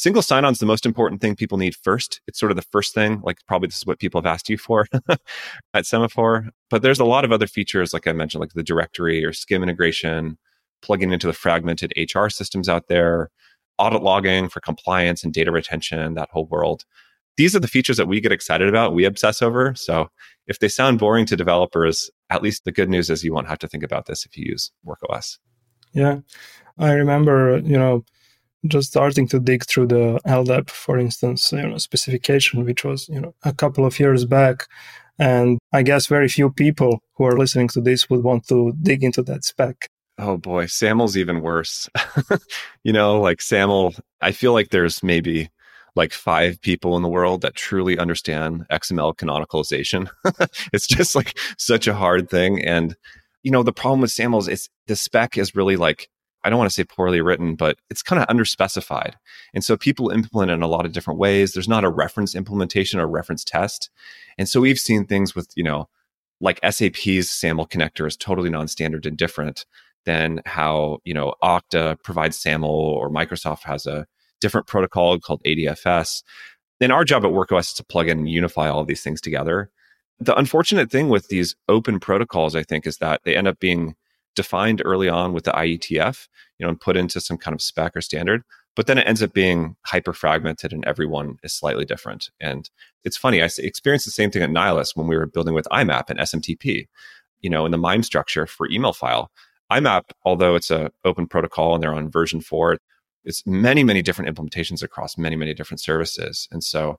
Single 0.00 0.22
sign-on 0.22 0.52
is 0.52 0.60
the 0.60 0.64
most 0.64 0.86
important 0.86 1.20
thing 1.20 1.36
people 1.36 1.58
need 1.58 1.76
first. 1.76 2.22
It's 2.26 2.40
sort 2.40 2.50
of 2.50 2.56
the 2.56 2.62
first 2.62 2.94
thing. 2.94 3.20
Like 3.22 3.36
probably 3.46 3.66
this 3.66 3.76
is 3.76 3.84
what 3.84 3.98
people 3.98 4.18
have 4.18 4.26
asked 4.26 4.48
you 4.48 4.56
for 4.56 4.86
at 5.74 5.84
Semaphore. 5.84 6.48
But 6.70 6.80
there's 6.80 7.00
a 7.00 7.04
lot 7.04 7.26
of 7.26 7.32
other 7.32 7.46
features, 7.46 7.92
like 7.92 8.06
I 8.06 8.12
mentioned, 8.12 8.40
like 8.40 8.54
the 8.54 8.62
directory 8.62 9.22
or 9.22 9.32
SCIM 9.32 9.62
integration, 9.62 10.38
plugging 10.80 11.12
into 11.12 11.26
the 11.26 11.34
fragmented 11.34 11.92
HR 11.98 12.30
systems 12.30 12.66
out 12.66 12.88
there, 12.88 13.30
audit 13.76 14.02
logging 14.02 14.48
for 14.48 14.60
compliance 14.60 15.22
and 15.22 15.34
data 15.34 15.52
retention, 15.52 16.14
that 16.14 16.30
whole 16.32 16.46
world 16.46 16.86
these 17.36 17.56
are 17.56 17.60
the 17.60 17.68
features 17.68 17.96
that 17.96 18.08
we 18.08 18.20
get 18.20 18.32
excited 18.32 18.68
about, 18.68 18.92
we 18.92 19.06
obsess 19.06 19.40
over. 19.40 19.74
So 19.74 20.10
if 20.46 20.58
they 20.58 20.68
sound 20.68 20.98
boring 20.98 21.24
to 21.24 21.36
developers, 21.36 22.10
at 22.28 22.42
least 22.42 22.66
the 22.66 22.72
good 22.72 22.90
news 22.90 23.08
is 23.08 23.24
you 23.24 23.32
won't 23.32 23.48
have 23.48 23.58
to 23.60 23.68
think 23.68 23.82
about 23.82 24.04
this 24.04 24.26
if 24.26 24.36
you 24.36 24.44
use 24.46 24.70
WorkOS. 24.86 25.38
Yeah. 25.94 26.18
I 26.78 26.92
remember, 26.92 27.58
you 27.64 27.78
know, 27.78 28.04
just 28.66 28.88
starting 28.88 29.26
to 29.28 29.40
dig 29.40 29.64
through 29.64 29.86
the 29.86 30.20
LDAP, 30.26 30.70
for 30.70 30.98
instance, 30.98 31.52
you 31.52 31.66
know, 31.66 31.78
specification, 31.78 32.64
which 32.64 32.84
was, 32.84 33.08
you 33.08 33.20
know, 33.20 33.34
a 33.42 33.52
couple 33.52 33.86
of 33.86 33.98
years 33.98 34.24
back. 34.24 34.66
And 35.18 35.58
I 35.72 35.82
guess 35.82 36.06
very 36.06 36.28
few 36.28 36.50
people 36.50 37.00
who 37.14 37.24
are 37.24 37.38
listening 37.38 37.68
to 37.68 37.80
this 37.80 38.08
would 38.08 38.22
want 38.22 38.48
to 38.48 38.72
dig 38.82 39.04
into 39.04 39.22
that 39.24 39.44
spec. 39.44 39.88
Oh 40.18 40.36
boy, 40.36 40.66
SAML's 40.66 41.16
even 41.16 41.40
worse. 41.40 41.88
you 42.84 42.92
know, 42.92 43.20
like 43.20 43.40
SAML, 43.40 43.94
I 44.20 44.32
feel 44.32 44.52
like 44.52 44.70
there's 44.70 45.02
maybe 45.02 45.50
like 45.96 46.12
five 46.12 46.60
people 46.60 46.96
in 46.96 47.02
the 47.02 47.08
world 47.08 47.40
that 47.40 47.54
truly 47.54 47.98
understand 47.98 48.66
XML 48.70 49.16
canonicalization. 49.16 50.08
it's 50.72 50.86
just 50.86 51.14
like 51.14 51.38
such 51.58 51.86
a 51.86 51.94
hard 51.94 52.30
thing. 52.30 52.64
And, 52.64 52.96
you 53.42 53.50
know, 53.50 53.62
the 53.62 53.72
problem 53.72 54.00
with 54.00 54.10
SAML 54.10 54.48
is 54.48 54.68
the 54.86 54.96
spec 54.96 55.36
is 55.36 55.54
really 55.54 55.76
like, 55.76 56.08
I 56.42 56.50
don't 56.50 56.58
want 56.58 56.70
to 56.70 56.74
say 56.74 56.84
poorly 56.84 57.20
written, 57.20 57.54
but 57.54 57.78
it's 57.90 58.02
kind 58.02 58.22
of 58.22 58.28
underspecified. 58.28 59.14
And 59.54 59.64
so 59.64 59.76
people 59.76 60.10
implement 60.10 60.50
it 60.50 60.54
in 60.54 60.62
a 60.62 60.68
lot 60.68 60.86
of 60.86 60.92
different 60.92 61.20
ways. 61.20 61.52
There's 61.52 61.68
not 61.68 61.84
a 61.84 61.90
reference 61.90 62.34
implementation 62.34 62.98
or 62.98 63.06
reference 63.06 63.44
test. 63.44 63.90
And 64.38 64.48
so 64.48 64.60
we've 64.60 64.78
seen 64.78 65.06
things 65.06 65.34
with, 65.34 65.48
you 65.54 65.64
know, 65.64 65.88
like 66.40 66.60
SAP's 66.64 67.30
SAML 67.30 67.66
connector 67.66 68.06
is 68.06 68.16
totally 68.16 68.48
non-standard 68.48 69.04
and 69.04 69.16
different 69.16 69.66
than 70.06 70.40
how, 70.46 70.98
you 71.04 71.12
know, 71.12 71.34
Okta 71.42 72.02
provides 72.02 72.38
SAML 72.38 72.64
or 72.64 73.10
Microsoft 73.10 73.62
has 73.64 73.86
a 73.86 74.06
different 74.40 74.66
protocol 74.66 75.18
called 75.18 75.42
ADFS. 75.44 76.22
And 76.80 76.92
our 76.92 77.04
job 77.04 77.24
at 77.26 77.32
WorkOS 77.32 77.60
is 77.60 77.74
to 77.74 77.84
plug 77.84 78.08
in 78.08 78.20
and 78.20 78.30
unify 78.30 78.70
all 78.70 78.84
these 78.84 79.02
things 79.02 79.20
together. 79.20 79.70
The 80.18 80.36
unfortunate 80.36 80.90
thing 80.90 81.10
with 81.10 81.28
these 81.28 81.54
open 81.68 82.00
protocols, 82.00 82.56
I 82.56 82.62
think, 82.62 82.86
is 82.86 82.98
that 82.98 83.20
they 83.24 83.36
end 83.36 83.48
up 83.48 83.60
being 83.60 83.94
defined 84.40 84.80
early 84.86 85.06
on 85.06 85.34
with 85.34 85.44
the 85.44 85.52
IETF, 85.52 86.26
you 86.58 86.64
know, 86.64 86.70
and 86.70 86.80
put 86.80 86.96
into 86.96 87.20
some 87.20 87.36
kind 87.36 87.54
of 87.54 87.60
spec 87.60 87.94
or 87.94 88.00
standard. 88.00 88.42
But 88.74 88.86
then 88.86 88.96
it 88.96 89.06
ends 89.06 89.22
up 89.22 89.34
being 89.34 89.76
hyper 89.84 90.14
fragmented 90.14 90.72
and 90.72 90.82
everyone 90.86 91.36
is 91.42 91.52
slightly 91.52 91.84
different. 91.84 92.30
And 92.40 92.70
it's 93.04 93.18
funny, 93.18 93.42
I 93.42 93.50
experienced 93.58 94.06
the 94.06 94.12
same 94.12 94.30
thing 94.30 94.42
at 94.42 94.48
Nylas 94.48 94.96
when 94.96 95.08
we 95.08 95.16
were 95.18 95.26
building 95.26 95.52
with 95.52 95.68
IMAP 95.70 96.08
and 96.08 96.18
SMTP, 96.18 96.88
you 97.40 97.50
know, 97.50 97.66
in 97.66 97.70
the 97.70 97.76
MIME 97.76 98.02
structure 98.02 98.46
for 98.46 98.66
email 98.70 98.94
file. 98.94 99.30
IMAP, 99.70 100.04
although 100.24 100.54
it's 100.54 100.70
a 100.70 100.90
open 101.04 101.26
protocol 101.26 101.74
and 101.74 101.82
they're 101.82 101.92
on 101.92 102.10
version 102.10 102.40
four, 102.40 102.78
it's 103.24 103.46
many, 103.46 103.84
many 103.84 104.00
different 104.00 104.34
implementations 104.34 104.82
across 104.82 105.18
many, 105.18 105.36
many 105.36 105.52
different 105.52 105.80
services. 105.80 106.48
And 106.50 106.64
so 106.64 106.98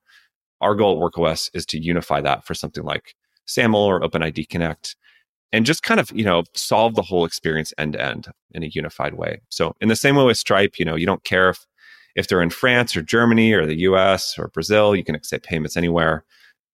our 0.60 0.76
goal 0.76 0.96
at 0.96 1.02
WorkOS 1.02 1.50
is 1.56 1.66
to 1.68 1.80
unify 1.80 2.22
that 2.22 2.46
for 2.46 2.54
something 2.54 2.84
like 2.84 3.16
SAML 3.46 3.76
or 3.76 4.02
OpenID 4.02 4.48
Connect 4.50 4.96
and 5.52 5.66
just 5.66 5.84
kind 5.84 6.00
of, 6.00 6.12
you 6.12 6.24
know, 6.24 6.44
solve 6.54 6.96
the 6.96 7.02
whole 7.02 7.26
experience 7.26 7.74
end 7.78 7.94
to 7.94 8.02
end 8.02 8.28
in 8.52 8.64
a 8.64 8.68
unified 8.68 9.16
way. 9.16 9.42
So 9.50 9.76
in 9.82 9.90
the 9.90 9.96
same 9.96 10.16
way 10.16 10.24
with 10.24 10.38
Stripe, 10.38 10.80
you 10.80 10.86
know, 10.86 10.96
you 10.96 11.06
don't 11.06 11.24
care 11.24 11.50
if, 11.50 11.66
if 12.16 12.28
they're 12.28 12.42
in 12.42 12.50
France 12.50 12.96
or 12.96 13.02
Germany 13.02 13.54
or 13.54 13.66
the 13.66 13.80
US 13.82 14.38
or 14.38 14.50
Brazil, 14.50 14.96
you 14.96 15.04
can 15.04 15.16
accept 15.16 15.46
payments 15.46 15.78
anywhere. 15.78 16.24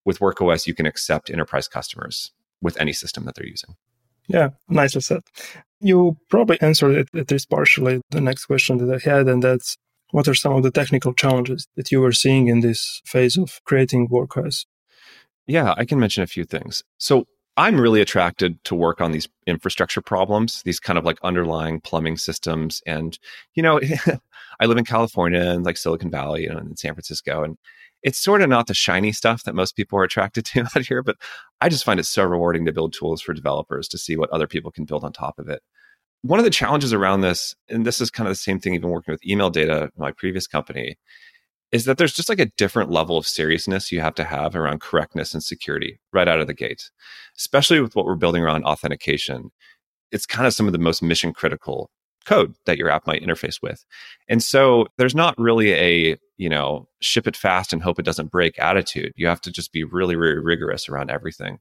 With 0.04 0.20
WorkOS, 0.20 0.66
you 0.66 0.74
can 0.74 0.86
accept 0.86 1.28
enterprise 1.28 1.68
customers 1.68 2.32
with 2.62 2.80
any 2.80 2.92
system 2.92 3.24
that 3.26 3.34
they're 3.34 3.46
using. 3.46 3.74
Yeah, 4.26 4.50
nicely 4.68 5.00
said. 5.00 5.20
You 5.80 6.16
probably 6.28 6.60
answered 6.60 6.96
it 6.96 7.08
at 7.14 7.30
least 7.30 7.50
partially 7.50 8.00
the 8.10 8.20
next 8.20 8.46
question 8.46 8.78
that 8.78 8.94
I 8.94 9.10
had, 9.10 9.28
and 9.28 9.42
that's 9.42 9.76
what 10.10 10.28
are 10.28 10.34
some 10.34 10.54
of 10.54 10.62
the 10.62 10.70
technical 10.70 11.12
challenges 11.12 11.66
that 11.76 11.92
you 11.92 12.00
were 12.00 12.12
seeing 12.12 12.48
in 12.48 12.60
this 12.60 13.02
phase 13.04 13.36
of 13.36 13.60
creating 13.64 14.08
WorkOS? 14.08 14.64
Yeah, 15.46 15.74
I 15.76 15.84
can 15.84 15.98
mention 15.98 16.22
a 16.22 16.26
few 16.26 16.44
things. 16.44 16.82
So 16.98 17.26
I'm 17.58 17.80
really 17.80 18.00
attracted 18.00 18.62
to 18.64 18.76
work 18.76 19.00
on 19.00 19.10
these 19.10 19.28
infrastructure 19.44 20.00
problems, 20.00 20.62
these 20.62 20.78
kind 20.78 20.96
of 20.96 21.04
like 21.04 21.18
underlying 21.24 21.80
plumbing 21.80 22.16
systems. 22.16 22.80
And, 22.86 23.18
you 23.56 23.64
know, 23.64 23.80
I 24.60 24.66
live 24.66 24.78
in 24.78 24.84
California 24.84 25.40
and 25.40 25.64
like 25.64 25.76
Silicon 25.76 26.08
Valley, 26.08 26.44
you 26.44 26.50
know, 26.50 26.58
in 26.58 26.76
San 26.76 26.94
Francisco. 26.94 27.42
And 27.42 27.58
it's 28.04 28.20
sort 28.20 28.42
of 28.42 28.48
not 28.48 28.68
the 28.68 28.74
shiny 28.74 29.10
stuff 29.10 29.42
that 29.42 29.56
most 29.56 29.74
people 29.74 29.98
are 29.98 30.04
attracted 30.04 30.44
to 30.46 30.60
out 30.60 30.86
here, 30.86 31.02
but 31.02 31.16
I 31.60 31.68
just 31.68 31.82
find 31.82 31.98
it 31.98 32.04
so 32.04 32.22
rewarding 32.22 32.64
to 32.64 32.72
build 32.72 32.92
tools 32.92 33.20
for 33.20 33.34
developers 33.34 33.88
to 33.88 33.98
see 33.98 34.16
what 34.16 34.30
other 34.30 34.46
people 34.46 34.70
can 34.70 34.84
build 34.84 35.02
on 35.02 35.12
top 35.12 35.40
of 35.40 35.48
it. 35.48 35.60
One 36.22 36.38
of 36.38 36.44
the 36.44 36.50
challenges 36.50 36.92
around 36.92 37.22
this, 37.22 37.56
and 37.68 37.84
this 37.84 38.00
is 38.00 38.08
kind 38.08 38.28
of 38.28 38.30
the 38.30 38.36
same 38.36 38.60
thing, 38.60 38.74
even 38.74 38.90
working 38.90 39.10
with 39.10 39.26
email 39.26 39.50
data 39.50 39.90
my 39.96 40.12
previous 40.12 40.46
company, 40.46 40.96
is 41.72 41.84
that 41.84 41.98
there's 41.98 42.14
just 42.14 42.28
like 42.28 42.40
a 42.40 42.50
different 42.56 42.90
level 42.90 43.18
of 43.18 43.26
seriousness 43.26 43.92
you 43.92 44.00
have 44.00 44.14
to 44.14 44.24
have 44.24 44.56
around 44.56 44.80
correctness 44.80 45.34
and 45.34 45.42
security 45.42 46.00
right 46.12 46.28
out 46.28 46.40
of 46.40 46.46
the 46.46 46.54
gate, 46.54 46.90
especially 47.36 47.80
with 47.80 47.94
what 47.94 48.06
we're 48.06 48.14
building 48.14 48.42
around 48.42 48.64
authentication. 48.64 49.50
It's 50.10 50.26
kind 50.26 50.46
of 50.46 50.54
some 50.54 50.66
of 50.66 50.72
the 50.72 50.78
most 50.78 51.02
mission 51.02 51.32
critical 51.32 51.90
code 52.24 52.54
that 52.66 52.78
your 52.78 52.90
app 52.90 53.06
might 53.06 53.22
interface 53.22 53.62
with. 53.62 53.84
And 54.28 54.42
so 54.42 54.86
there's 54.98 55.14
not 55.14 55.38
really 55.38 55.72
a, 55.72 56.16
you 56.36 56.48
know, 56.48 56.88
ship 57.00 57.26
it 57.26 57.36
fast 57.36 57.72
and 57.72 57.82
hope 57.82 57.98
it 57.98 58.04
doesn't 58.04 58.30
break 58.30 58.58
attitude. 58.58 59.12
You 59.16 59.26
have 59.26 59.40
to 59.42 59.50
just 59.50 59.72
be 59.72 59.84
really, 59.84 60.16
really 60.16 60.38
rigorous 60.38 60.88
around 60.88 61.10
everything. 61.10 61.58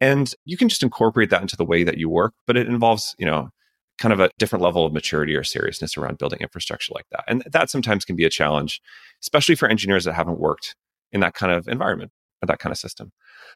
And 0.00 0.32
you 0.44 0.56
can 0.56 0.68
just 0.68 0.82
incorporate 0.82 1.30
that 1.30 1.42
into 1.42 1.56
the 1.56 1.64
way 1.64 1.84
that 1.84 1.98
you 1.98 2.08
work, 2.08 2.34
but 2.46 2.56
it 2.56 2.68
involves, 2.68 3.14
you 3.18 3.26
know, 3.26 3.50
kind 3.98 4.12
of 4.12 4.20
a 4.20 4.30
different 4.38 4.62
level 4.62 4.84
of 4.84 4.92
maturity 4.92 5.34
or 5.36 5.44
seriousness 5.44 5.96
around 5.96 6.18
building 6.18 6.40
infrastructure 6.40 6.92
like 6.94 7.06
that. 7.10 7.24
And 7.28 7.44
that 7.52 7.70
sometimes 7.70 8.04
can 8.04 8.16
be 8.16 8.24
a 8.24 8.30
challenge, 8.30 8.80
especially 9.24 9.54
for 9.54 9.68
engineers 9.68 10.04
that 10.04 10.12
haven't 10.12 10.38
worked 10.38 10.76
in 11.10 11.20
that 11.20 11.34
kind 11.34 11.50
of 11.50 11.66
environment 11.66 12.12
or 12.42 12.46
that 12.46 12.58
kind 12.58 12.70
of 12.70 12.78
system. 12.78 13.10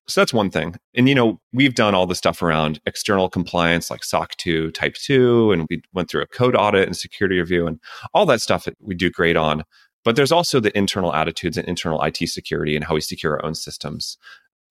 So 0.07 0.21
that's 0.21 0.33
one 0.33 0.51
thing. 0.51 0.77
And, 0.95 1.09
you 1.09 1.15
know, 1.15 1.41
we've 1.53 1.75
done 1.75 1.95
all 1.95 2.07
the 2.07 2.15
stuff 2.15 2.41
around 2.41 2.81
external 2.87 3.29
compliance 3.29 3.91
like 3.91 4.03
SOC 4.03 4.35
2, 4.37 4.71
Type 4.71 4.95
2, 4.95 5.53
and 5.53 5.67
we 5.69 5.83
went 5.93 6.09
through 6.09 6.23
a 6.23 6.27
code 6.27 6.57
audit 6.57 6.87
and 6.87 6.97
security 6.97 7.39
review 7.39 7.67
and 7.67 7.79
all 8.15 8.25
that 8.27 8.41
stuff 8.41 8.67
we 8.81 8.95
do 8.95 9.11
great 9.11 9.37
on. 9.37 9.65
But 10.05 10.17
there's 10.17 10.33
also 10.33 10.59
the 10.59 10.77
internal 10.77 11.15
attitudes 11.15 11.59
and 11.59 11.69
internal 11.69 12.03
IT 12.03 12.17
security 12.29 12.75
and 12.75 12.85
how 12.85 12.95
we 12.95 13.03
secure 13.03 13.35
our 13.35 13.45
own 13.45 13.55
systems, 13.55 14.17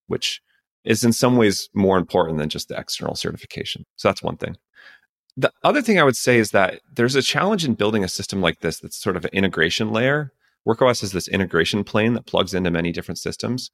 which 0.07 0.41
is 0.83 1.03
in 1.03 1.13
some 1.13 1.37
ways 1.37 1.69
more 1.75 1.97
important 1.97 2.39
than 2.39 2.49
just 2.49 2.69
the 2.69 2.79
external 2.79 3.13
certification. 3.13 3.85
So 3.97 4.07
that's 4.07 4.23
one 4.23 4.37
thing. 4.37 4.57
The 5.35 5.51
other 5.63 5.83
thing 5.83 5.99
I 5.99 6.03
would 6.03 6.17
say 6.17 6.39
is 6.39 6.49
that 6.51 6.79
there's 6.91 7.15
a 7.15 7.21
challenge 7.21 7.63
in 7.63 7.75
building 7.75 8.03
a 8.03 8.07
system 8.07 8.41
like 8.41 8.61
this 8.61 8.79
that's 8.79 8.97
sort 8.97 9.15
of 9.15 9.25
an 9.25 9.31
integration 9.33 9.91
layer. 9.91 10.31
WorkOS 10.67 11.03
is 11.03 11.11
this 11.11 11.27
integration 11.27 11.83
plane 11.83 12.13
that 12.13 12.25
plugs 12.25 12.53
into 12.53 12.71
many 12.71 12.91
different 12.91 13.19
systems 13.19 13.71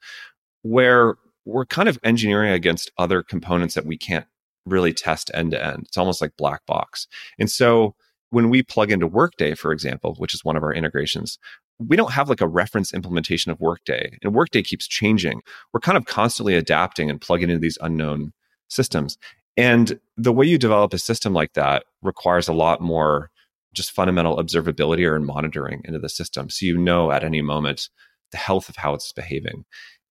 where 0.61 1.15
we're 1.45 1.65
kind 1.65 1.89
of 1.89 1.99
engineering 2.03 2.51
against 2.51 2.91
other 2.97 3.23
components 3.23 3.75
that 3.75 3.85
we 3.85 3.97
can't 3.97 4.25
really 4.65 4.93
test 4.93 5.29
end 5.33 5.51
to 5.51 5.65
end. 5.65 5.83
It's 5.87 5.97
almost 5.97 6.21
like 6.21 6.37
black 6.37 6.65
box. 6.65 7.07
And 7.37 7.49
so 7.49 7.95
when 8.29 8.49
we 8.49 8.63
plug 8.63 8.91
into 8.91 9.07
Workday, 9.07 9.55
for 9.55 9.71
example, 9.71 10.15
which 10.17 10.33
is 10.33 10.43
one 10.43 10.55
of 10.55 10.63
our 10.63 10.73
integrations, 10.73 11.37
we 11.79 11.97
don't 11.97 12.13
have 12.13 12.29
like 12.29 12.41
a 12.41 12.47
reference 12.47 12.93
implementation 12.93 13.51
of 13.51 13.59
Workday, 13.59 14.17
and 14.23 14.33
Workday 14.33 14.63
keeps 14.63 14.87
changing. 14.87 15.41
We're 15.73 15.81
kind 15.81 15.97
of 15.97 16.05
constantly 16.05 16.55
adapting 16.55 17.09
and 17.09 17.19
plugging 17.19 17.49
into 17.49 17.59
these 17.59 17.77
unknown 17.81 18.31
systems. 18.69 19.17
And 19.57 19.99
the 20.17 20.31
way 20.31 20.45
you 20.45 20.57
develop 20.57 20.93
a 20.93 20.97
system 20.97 21.33
like 21.33 21.53
that 21.53 21.83
requires 22.01 22.47
a 22.47 22.53
lot 22.53 22.81
more 22.81 23.29
just 23.73 23.91
fundamental 23.91 24.37
observability 24.37 25.05
or 25.05 25.19
monitoring 25.19 25.81
into 25.85 25.99
the 25.99 26.09
system. 26.09 26.49
So 26.49 26.65
you 26.65 26.77
know 26.77 27.11
at 27.11 27.23
any 27.23 27.41
moment 27.41 27.89
the 28.31 28.37
health 28.37 28.69
of 28.69 28.75
how 28.75 28.93
it's 28.93 29.11
behaving. 29.11 29.65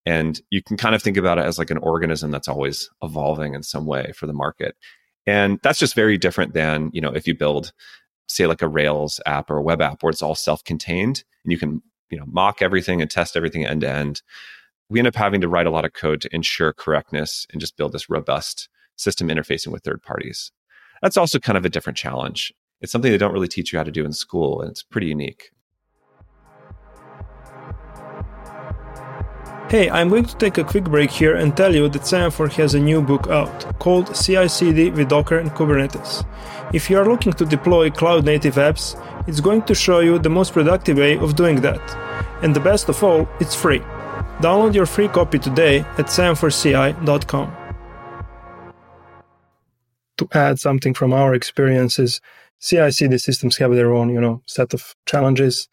And 0.04 0.40
you 0.50 0.62
can 0.62 0.76
kind 0.76 0.94
of 0.94 1.02
think 1.02 1.16
about 1.16 1.38
it 1.38 1.44
as 1.44 1.58
like 1.58 1.70
an 1.70 1.78
organism 1.78 2.30
that's 2.30 2.48
always 2.48 2.90
evolving 3.02 3.54
in 3.54 3.62
some 3.62 3.86
way 3.86 4.12
for 4.14 4.26
the 4.26 4.32
market. 4.32 4.76
And 5.26 5.60
that's 5.62 5.78
just 5.78 5.94
very 5.94 6.18
different 6.18 6.54
than, 6.54 6.90
you 6.92 7.00
know, 7.00 7.10
if 7.10 7.26
you 7.26 7.34
build, 7.36 7.72
say, 8.28 8.46
like 8.46 8.62
a 8.62 8.68
Rails 8.68 9.20
app 9.26 9.50
or 9.50 9.58
a 9.58 9.62
web 9.62 9.80
app 9.80 10.02
where 10.02 10.10
it's 10.10 10.22
all 10.22 10.34
self-contained 10.34 11.22
and 11.44 11.52
you 11.52 11.58
can, 11.58 11.82
you 12.10 12.18
know, 12.18 12.26
mock 12.26 12.62
everything 12.62 13.00
and 13.00 13.10
test 13.10 13.36
everything 13.36 13.64
end 13.64 13.82
to 13.82 13.88
end. 13.88 14.22
We 14.88 14.98
end 14.98 15.08
up 15.08 15.14
having 15.14 15.40
to 15.40 15.48
write 15.48 15.66
a 15.66 15.70
lot 15.70 15.84
of 15.84 15.92
code 15.92 16.20
to 16.22 16.34
ensure 16.34 16.72
correctness 16.72 17.46
and 17.52 17.60
just 17.60 17.76
build 17.76 17.92
this 17.92 18.10
robust 18.10 18.68
system 18.96 19.28
interfacing 19.28 19.68
with 19.68 19.84
third 19.84 20.02
parties. 20.02 20.50
That's 21.00 21.16
also 21.16 21.38
kind 21.38 21.56
of 21.56 21.64
a 21.64 21.70
different 21.70 21.96
challenge. 21.96 22.52
It's 22.82 22.90
something 22.90 23.12
they 23.12 23.18
don't 23.18 23.32
really 23.32 23.48
teach 23.48 23.72
you 23.72 23.78
how 23.78 23.84
to 23.84 23.92
do 23.92 24.04
in 24.04 24.12
school, 24.12 24.60
and 24.60 24.70
it's 24.70 24.82
pretty 24.82 25.06
unique. 25.06 25.52
Hey, 29.70 29.88
I'm 29.88 30.10
going 30.10 30.26
to 30.26 30.36
take 30.36 30.58
a 30.58 30.64
quick 30.64 30.84
break 30.84 31.10
here 31.10 31.36
and 31.36 31.56
tell 31.56 31.74
you 31.74 31.88
that 31.88 32.06
Semaphore 32.06 32.48
has 32.48 32.74
a 32.74 32.80
new 32.80 33.00
book 33.00 33.28
out 33.28 33.78
called 33.78 34.14
CI 34.14 34.48
CD 34.48 34.90
with 34.90 35.08
Docker 35.08 35.38
and 35.38 35.50
Kubernetes. 35.52 36.26
If 36.74 36.90
you 36.90 36.98
are 36.98 37.06
looking 37.08 37.32
to 37.34 37.46
deploy 37.46 37.88
cloud 37.88 38.26
native 38.26 38.56
apps, 38.56 39.00
it's 39.26 39.40
going 39.40 39.62
to 39.62 39.74
show 39.74 40.00
you 40.00 40.18
the 40.18 40.28
most 40.28 40.52
productive 40.52 40.98
way 40.98 41.16
of 41.16 41.36
doing 41.36 41.62
that. 41.62 41.80
And 42.42 42.54
the 42.54 42.60
best 42.60 42.90
of 42.90 43.02
all, 43.02 43.26
it's 43.40 43.54
free. 43.54 43.80
Download 44.40 44.74
your 44.74 44.86
free 44.86 45.08
copy 45.08 45.38
today 45.38 45.80
at 45.96 46.06
semaphoreCI.com 46.06 47.62
to 50.22 50.38
add 50.38 50.58
something 50.58 50.94
from 50.94 51.12
our 51.12 51.34
experiences, 51.34 52.20
CI/CD 52.62 53.18
systems 53.18 53.56
have 53.56 53.74
their 53.74 53.92
own, 53.92 54.08
you 54.10 54.20
know, 54.20 54.42
set 54.46 54.72
of 54.72 54.94
challenges. 55.06 55.68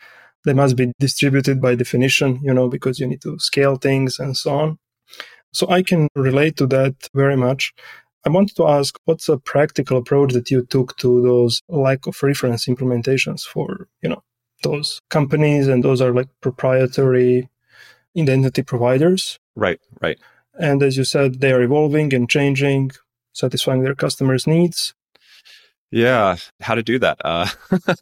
They 0.45 0.53
must 0.53 0.75
be 0.75 0.91
distributed 0.99 1.61
by 1.61 1.75
definition, 1.75 2.39
you 2.41 2.53
know, 2.53 2.67
because 2.67 2.99
you 2.99 3.07
need 3.07 3.21
to 3.21 3.37
scale 3.39 3.75
things 3.75 4.19
and 4.19 4.35
so 4.35 4.51
on. 4.51 4.79
So 5.51 5.69
I 5.69 5.83
can 5.83 6.07
relate 6.15 6.55
to 6.57 6.67
that 6.67 6.95
very 7.13 7.35
much. 7.35 7.73
I 8.25 8.29
wanted 8.29 8.55
to 8.57 8.67
ask 8.67 8.97
what's 9.05 9.29
a 9.29 9.37
practical 9.37 9.97
approach 9.97 10.33
that 10.33 10.51
you 10.51 10.65
took 10.65 10.97
to 10.97 11.21
those 11.21 11.61
lack 11.69 12.07
of 12.07 12.21
reference 12.21 12.65
implementations 12.65 13.43
for, 13.43 13.87
you 14.01 14.09
know, 14.09 14.23
those 14.63 14.99
companies 15.09 15.67
and 15.67 15.83
those 15.83 16.01
are 16.01 16.13
like 16.13 16.27
proprietary 16.41 17.49
identity 18.17 18.63
providers. 18.63 19.39
Right, 19.55 19.79
right. 20.01 20.19
And 20.59 20.83
as 20.83 20.97
you 20.97 21.03
said, 21.03 21.39
they 21.39 21.53
are 21.53 21.61
evolving 21.61 22.13
and 22.13 22.29
changing 22.29 22.91
satisfying 23.33 23.83
their 23.83 23.95
customers' 23.95 24.47
needs. 24.47 24.93
Yeah, 25.91 26.37
how 26.61 26.75
to 26.75 26.83
do 26.83 26.99
that? 26.99 27.17
Uh, 27.23 27.47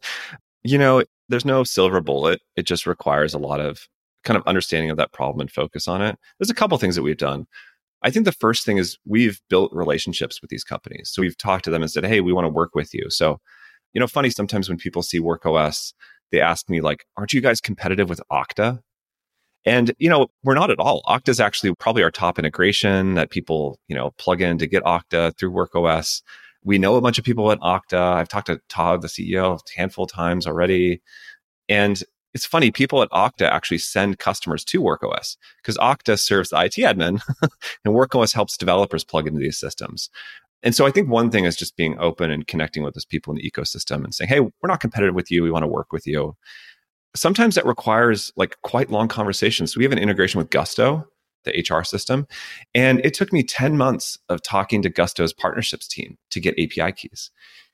you 0.64 0.78
know, 0.78 1.04
there's 1.30 1.46
no 1.46 1.64
silver 1.64 2.02
bullet. 2.02 2.42
It 2.56 2.64
just 2.64 2.86
requires 2.86 3.34
a 3.34 3.38
lot 3.40 3.60
of 3.60 3.88
kind 4.24 4.38
of 4.38 4.44
understanding 4.46 4.90
of 4.90 4.98
that 4.98 5.14
problem 5.14 5.42
and 5.42 5.52
focus 5.52 5.88
on 5.88 6.02
it. 6.02 6.18
There's 6.40 6.50
a 6.50 6.56
couple 6.56 6.78
things 6.78 6.96
that 6.96 7.04
we've 7.04 7.18
done. 7.18 7.46
I 8.04 8.10
think 8.12 8.26
the 8.26 8.32
first 8.32 8.66
thing 8.66 8.78
is 8.78 8.98
we've 9.06 9.40
built 9.50 9.72
relationships 9.74 10.42
with 10.42 10.50
these 10.50 10.64
companies. 10.64 11.10
So 11.12 11.22
we've 11.22 11.38
talked 11.38 11.64
to 11.66 11.72
them 11.72 11.82
and 11.82 11.92
said, 11.92 12.06
"Hey, 12.06 12.22
we 12.22 12.34
want 12.34 12.46
to 12.46 12.50
work 12.50 12.76
with 12.76 12.94
you." 12.94 13.10
So, 13.10 13.40
you 13.94 14.00
know, 14.00 14.08
funny 14.08 14.30
sometimes 14.30 14.70
when 14.70 14.78
people 14.78 15.02
see 15.02 15.20
WorkOS, 15.20 15.94
they 16.32 16.42
ask 16.42 16.70
me 16.70 16.82
like, 16.82 17.06
"Aren't 17.18 17.34
you 17.34 17.42
guys 17.42 17.62
competitive 17.62 18.10
with 18.10 18.22
Okta?" 18.32 18.82
And, 19.66 19.94
you 19.98 20.10
know, 20.10 20.28
we're 20.44 20.56
not 20.56 20.72
at 20.72 20.80
all. 20.80 21.02
Okta 21.08 21.30
is 21.30 21.40
actually 21.42 21.74
probably 21.76 22.04
our 22.04 22.12
top 22.12 22.40
integration 22.40 23.16
that 23.16 23.32
people, 23.32 23.80
you 23.88 23.96
know, 23.96 24.12
plug 24.18 24.42
in 24.42 24.58
to 24.60 24.68
get 24.68 24.84
Okta 24.84 25.38
through 25.38 25.52
WorkOS. 25.52 26.22
We 26.68 26.78
know 26.78 26.96
a 26.96 27.02
bunch 27.02 27.18
of 27.18 27.26
people 27.26 27.52
at 27.52 27.60
Okta. 27.62 28.14
I've 28.14 28.28
talked 28.28 28.48
to 28.48 28.62
Todd, 28.68 29.02
the 29.02 29.08
CEO, 29.08 29.58
a 29.58 29.80
handful 29.80 30.06
of 30.06 30.12
times 30.12 30.46
already. 30.46 31.02
And 31.70 32.04
it's 32.34 32.46
funny, 32.46 32.72
people 32.72 33.02
at 33.02 33.10
Okta 33.12 33.50
actually 33.50 33.78
send 33.78 34.20
customers 34.20 34.64
to 34.66 34.82
WorkOS 34.82 35.38
because 35.62 35.78
Okta 35.78 36.20
serves 36.20 36.50
the 36.50 36.60
IT 36.62 36.74
admin 36.74 37.22
and 37.86 37.96
WorkOS 37.96 38.34
helps 38.34 38.58
developers 38.58 39.04
plug 39.04 39.28
into 39.28 39.40
these 39.40 39.60
systems. 39.60 40.10
And 40.62 40.76
so 40.76 40.86
I 40.86 40.92
think 40.92 41.10
one 41.10 41.32
thing 41.32 41.46
is 41.46 41.56
just 41.56 41.78
being 41.78 41.98
open 42.00 42.32
and 42.32 42.46
connecting 42.46 42.84
with 42.84 42.96
those 42.96 43.06
people 43.06 43.32
in 43.32 43.38
the 43.38 43.50
ecosystem 43.50 44.04
and 44.04 44.14
saying, 44.14 44.28
hey, 44.28 44.42
we're 44.42 44.52
not 44.64 44.82
competitive 44.82 45.16
with 45.16 45.32
you. 45.32 45.44
We 45.44 45.52
want 45.52 45.64
to 45.64 45.68
work 45.68 45.94
with 45.94 46.06
you 46.06 46.36
sometimes 47.18 47.56
that 47.56 47.66
requires 47.66 48.32
like 48.36 48.58
quite 48.62 48.92
long 48.92 49.08
conversations. 49.08 49.74
So 49.74 49.80
we 49.80 49.84
have 49.84 49.92
an 49.92 50.00
integration 50.00 50.38
with 50.38 50.50
Gusto, 50.50 51.08
the 51.48 51.76
HR 51.76 51.84
system, 51.84 52.28
and 52.74 53.00
it 53.06 53.14
took 53.14 53.34
me 53.34 53.44
10 53.44 53.78
months 53.78 54.18
of 54.30 54.42
talking 54.42 54.82
to 54.82 54.90
Gusto's 54.90 55.34
partnerships 55.34 55.88
team 55.88 56.18
to 56.30 56.40
get 56.40 56.60
API 56.60 56.92
keys 56.92 57.32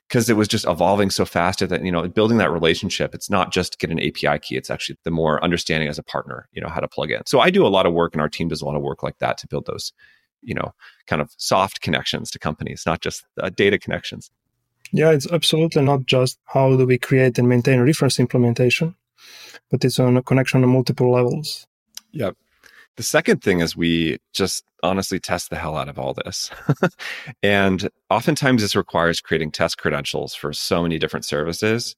because 0.08 0.30
it 0.30 0.38
was 0.38 0.48
just 0.48 0.66
evolving 0.68 1.10
so 1.10 1.26
fast 1.26 1.68
that 1.68 1.84
you 1.84 1.92
know 1.92 2.08
building 2.08 2.38
that 2.38 2.52
relationship 2.52 3.16
it's 3.16 3.30
not 3.30 3.54
just 3.54 3.80
get 3.80 3.90
an 3.90 4.00
api 4.00 4.38
key 4.40 4.58
it's 4.58 4.70
actually 4.70 4.98
the 5.06 5.10
more 5.10 5.42
understanding 5.44 5.88
as 5.88 5.98
a 5.98 6.04
partner 6.04 6.50
you 6.52 6.62
know 6.62 6.68
how 6.68 6.82
to 6.82 6.90
plug 6.90 7.10
in 7.10 7.26
so 7.26 7.40
i 7.40 7.50
do 7.50 7.66
a 7.66 7.70
lot 7.70 7.86
of 7.86 7.94
work 7.94 8.14
and 8.14 8.22
our 8.22 8.28
team 8.28 8.50
does 8.50 8.62
a 8.62 8.66
lot 8.66 8.76
of 8.76 8.82
work 8.82 9.02
like 9.02 9.18
that 9.20 9.38
to 9.38 9.48
build 9.48 9.66
those 9.66 9.94
you 10.42 10.54
know 10.54 10.74
kind 11.08 11.22
of 11.22 11.32
soft 11.38 11.82
connections 11.82 12.30
to 12.30 12.38
companies 12.38 12.84
not 12.86 13.00
just 13.02 13.24
uh, 13.42 13.50
data 13.50 13.80
connections 13.80 14.30
yeah 14.92 15.10
it's 15.10 15.32
absolutely 15.32 15.82
not 15.82 16.06
just 16.06 16.38
how 16.46 16.76
do 16.76 16.86
we 16.86 16.98
create 16.98 17.40
and 17.40 17.48
maintain 17.48 17.80
reference 17.80 18.20
implementation 18.20 18.94
but 19.70 19.84
it's 19.84 20.00
on 20.00 20.18
a 20.18 20.24
connection 20.24 20.64
on 20.64 20.70
multiple 20.70 21.12
levels. 21.12 21.68
Yep. 22.12 22.38
The 22.98 23.04
second 23.04 23.42
thing 23.42 23.60
is 23.60 23.76
we 23.76 24.20
just 24.34 24.64
honestly 24.84 25.20
test 25.20 25.50
the 25.50 25.56
hell 25.56 25.78
out 25.78 25.90
of 25.90 25.98
all 25.98 26.14
this. 26.14 26.52
and 27.44 27.90
oftentimes 28.10 28.62
this 28.62 28.76
requires 28.76 29.22
creating 29.22 29.52
test 29.52 29.78
credentials 29.78 30.36
for 30.36 30.54
so 30.54 30.84
many 30.84 31.00
different 31.00 31.26
services. 31.26 31.96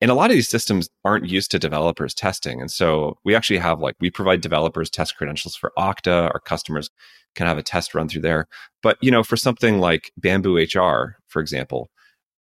And 0.00 0.10
a 0.10 0.14
lot 0.14 0.30
of 0.30 0.34
these 0.34 0.48
systems 0.48 0.88
aren't 1.04 1.28
used 1.28 1.50
to 1.52 1.58
developers 1.58 2.14
testing. 2.14 2.60
And 2.60 2.70
so 2.70 3.18
we 3.24 3.34
actually 3.34 3.58
have 3.58 3.80
like, 3.80 3.94
we 4.00 4.10
provide 4.10 4.40
developers 4.40 4.90
test 4.90 5.16
credentials 5.16 5.54
for 5.54 5.72
Okta. 5.78 6.30
Our 6.32 6.40
customers 6.40 6.90
can 7.34 7.46
have 7.46 7.58
a 7.58 7.62
test 7.62 7.94
run 7.94 8.08
through 8.08 8.22
there. 8.22 8.48
But, 8.82 8.98
you 9.00 9.10
know, 9.10 9.22
for 9.22 9.36
something 9.36 9.78
like 9.78 10.10
Bamboo 10.16 10.56
HR, 10.56 11.18
for 11.28 11.40
example, 11.40 11.88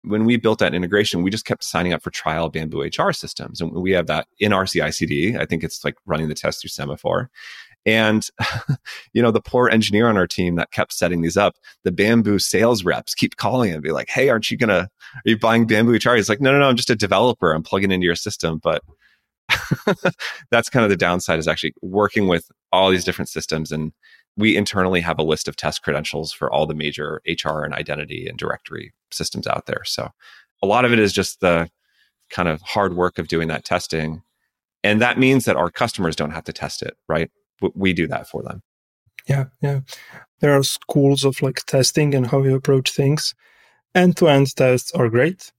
when 0.03 0.25
we 0.25 0.37
built 0.37 0.59
that 0.59 0.73
integration, 0.73 1.21
we 1.21 1.29
just 1.29 1.45
kept 1.45 1.63
signing 1.63 1.93
up 1.93 2.01
for 2.01 2.09
trial 2.09 2.49
Bamboo 2.49 2.81
HR 2.81 3.11
systems. 3.11 3.61
And 3.61 3.71
we 3.71 3.91
have 3.91 4.07
that 4.07 4.27
in 4.39 4.53
our 4.53 4.65
CI 4.65 4.91
CD. 4.91 5.37
I 5.37 5.45
think 5.45 5.63
it's 5.63 5.85
like 5.85 5.95
running 6.05 6.29
the 6.29 6.33
test 6.33 6.61
through 6.61 6.69
Semaphore. 6.69 7.29
And, 7.85 8.25
you 9.13 9.21
know, 9.21 9.31
the 9.31 9.41
poor 9.41 9.69
engineer 9.69 10.07
on 10.07 10.17
our 10.17 10.27
team 10.27 10.55
that 10.55 10.71
kept 10.71 10.93
setting 10.93 11.21
these 11.21 11.37
up, 11.37 11.55
the 11.83 11.91
bamboo 11.91 12.39
sales 12.39 12.83
reps 12.83 13.15
keep 13.15 13.37
calling 13.37 13.73
and 13.73 13.81
be 13.81 13.91
like, 13.91 14.09
Hey, 14.09 14.29
aren't 14.29 14.51
you 14.51 14.57
going 14.57 14.69
to, 14.69 14.89
are 15.15 15.21
you 15.25 15.37
buying 15.37 15.65
bamboo 15.65 15.93
HR? 15.93 16.15
He's 16.15 16.29
like, 16.29 16.41
no, 16.41 16.51
no, 16.51 16.59
no, 16.59 16.69
I'm 16.69 16.75
just 16.75 16.89
a 16.89 16.95
developer. 16.95 17.51
I'm 17.51 17.63
plugging 17.63 17.91
into 17.91 18.05
your 18.05 18.15
system. 18.15 18.59
But 18.61 18.83
that's 20.51 20.69
kind 20.69 20.83
of 20.83 20.89
the 20.89 20.97
downside 20.97 21.39
is 21.39 21.47
actually 21.47 21.73
working 21.81 22.27
with 22.27 22.49
all 22.71 22.89
these 22.89 23.03
different 23.03 23.29
systems. 23.29 23.71
And 23.71 23.91
we 24.37 24.55
internally 24.55 25.01
have 25.01 25.19
a 25.19 25.23
list 25.23 25.47
of 25.47 25.55
test 25.55 25.83
credentials 25.83 26.31
for 26.31 26.51
all 26.51 26.65
the 26.65 26.73
major 26.73 27.21
HR 27.27 27.63
and 27.63 27.73
identity 27.73 28.27
and 28.27 28.37
directory 28.37 28.93
systems 29.11 29.47
out 29.47 29.65
there. 29.65 29.83
So 29.85 30.09
a 30.63 30.67
lot 30.67 30.85
of 30.85 30.93
it 30.93 30.99
is 30.99 31.11
just 31.11 31.41
the 31.41 31.69
kind 32.29 32.47
of 32.47 32.61
hard 32.61 32.95
work 32.95 33.17
of 33.17 33.27
doing 33.27 33.49
that 33.49 33.65
testing. 33.65 34.23
And 34.83 35.01
that 35.01 35.19
means 35.19 35.45
that 35.45 35.57
our 35.57 35.69
customers 35.69 36.15
don't 36.15 36.31
have 36.31 36.45
to 36.45 36.53
test 36.53 36.81
it, 36.81 36.95
right? 37.07 37.29
We 37.75 37.93
do 37.93 38.07
that 38.07 38.27
for 38.27 38.43
them. 38.43 38.61
Yeah, 39.27 39.45
yeah. 39.61 39.81
There 40.39 40.53
are 40.57 40.63
schools 40.63 41.23
of 41.23 41.41
like 41.41 41.65
testing 41.65 42.15
and 42.15 42.27
how 42.27 42.43
you 42.43 42.55
approach 42.55 42.91
things. 42.91 43.35
End 43.93 44.17
to 44.17 44.27
end 44.27 44.55
tests 44.55 44.91
are 44.93 45.09
great. 45.09 45.51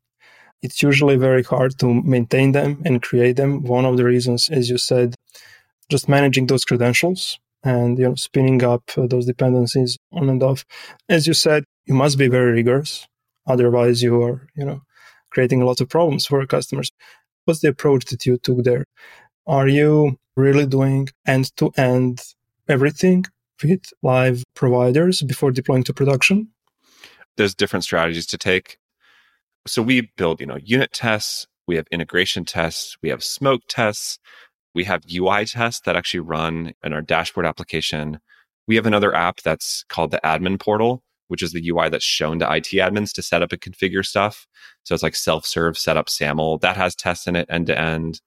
It's 0.63 0.83
usually 0.83 1.17
very 1.17 1.43
hard 1.43 1.79
to 1.81 1.93
maintain 2.03 2.53
them 2.53 2.83
and 2.85 3.03
create 3.03 3.37
them. 3.37 3.63
One 3.63 3.85
of 3.85 3.97
the 3.97 4.05
reasons, 4.05 4.49
as 4.49 4.71
you 4.71 4.79
said, 4.79 5.15
just 5.91 6.09
managing 6.09 6.47
those 6.47 6.65
credentials 6.65 7.39
and 7.65 7.99
you 7.99 8.09
know 8.09 8.15
spinning 8.15 8.63
up 8.65 8.83
uh, 8.97 9.07
those 9.07 9.27
dependencies 9.27 9.99
on 10.13 10.29
and 10.29 10.43
off. 10.43 10.65
As 11.09 11.27
you 11.27 11.35
said, 11.35 11.65
you 11.87 11.95
must 11.95 12.19
be 12.19 12.29
very 12.29 12.53
rigorous, 12.53 13.07
otherwise 13.47 14.03
you 14.03 14.23
are 14.23 14.49
you 14.57 14.65
know 14.65 14.83
creating 15.31 15.63
a 15.63 15.67
lot 15.67 15.81
of 15.81 15.89
problems 15.89 16.27
for 16.27 16.45
customers. 16.47 16.91
What's 17.45 17.61
the 17.61 17.69
approach 17.69 18.05
that 18.07 18.27
you 18.27 18.39
took 18.39 18.65
there? 18.65 18.85
Are 19.47 19.69
you 19.69 20.19
really 20.37 20.67
doing 20.67 21.09
end 21.27 21.55
to 21.57 21.71
end 21.77 22.23
everything 22.69 23.25
with 23.63 23.85
live 24.03 24.43
providers 24.55 25.23
before 25.23 25.51
deploying 25.51 25.85
to 25.85 25.93
production? 25.93 26.49
There's 27.37 27.55
different 27.55 27.85
strategies 27.85 28.27
to 28.27 28.39
take. 28.39 28.79
So 29.67 29.83
we 29.83 30.11
build, 30.17 30.41
you 30.41 30.47
know, 30.47 30.59
unit 30.63 30.93
tests, 30.93 31.47
we 31.67 31.77
have 31.77 31.87
integration 31.91 32.45
tests, 32.45 32.97
we 33.03 33.09
have 33.11 33.23
smoke 33.23 33.63
tests, 33.69 34.19
we 34.75 34.85
have 34.85 35.03
UI 35.13 35.45
tests 35.45 35.83
that 35.85 35.97
actually 35.97 36.21
run 36.21 36.73
in 36.83 36.93
our 36.93 37.03
dashboard 37.03 37.47
application. 37.47 38.19
We 38.67 38.77
have 38.77 38.87
another 38.87 39.15
app 39.15 39.41
that's 39.43 39.85
called 39.89 40.11
the 40.11 40.21
admin 40.25 40.59
portal, 40.59 41.03
which 41.29 41.43
is 41.43 41.53
the 41.53 41.69
UI 41.69 41.89
that's 41.89 42.05
shown 42.05 42.39
to 42.41 42.53
IT 42.53 42.67
admins 42.73 43.13
to 43.15 43.23
set 43.23 43.43
up 43.43 43.53
and 43.53 43.61
configure 43.61 44.05
stuff. 44.05 44.47
So 44.83 44.95
it's 44.95 45.03
like 45.03 45.15
self-serve 45.15 45.79
setup 45.79 46.09
SAML 46.09 46.59
that 46.59 46.77
has 46.77 46.95
tests 46.95 47.27
in 47.27 47.37
it 47.37 47.47
end 47.49 47.67
to 47.69 47.79
end. 47.79 48.21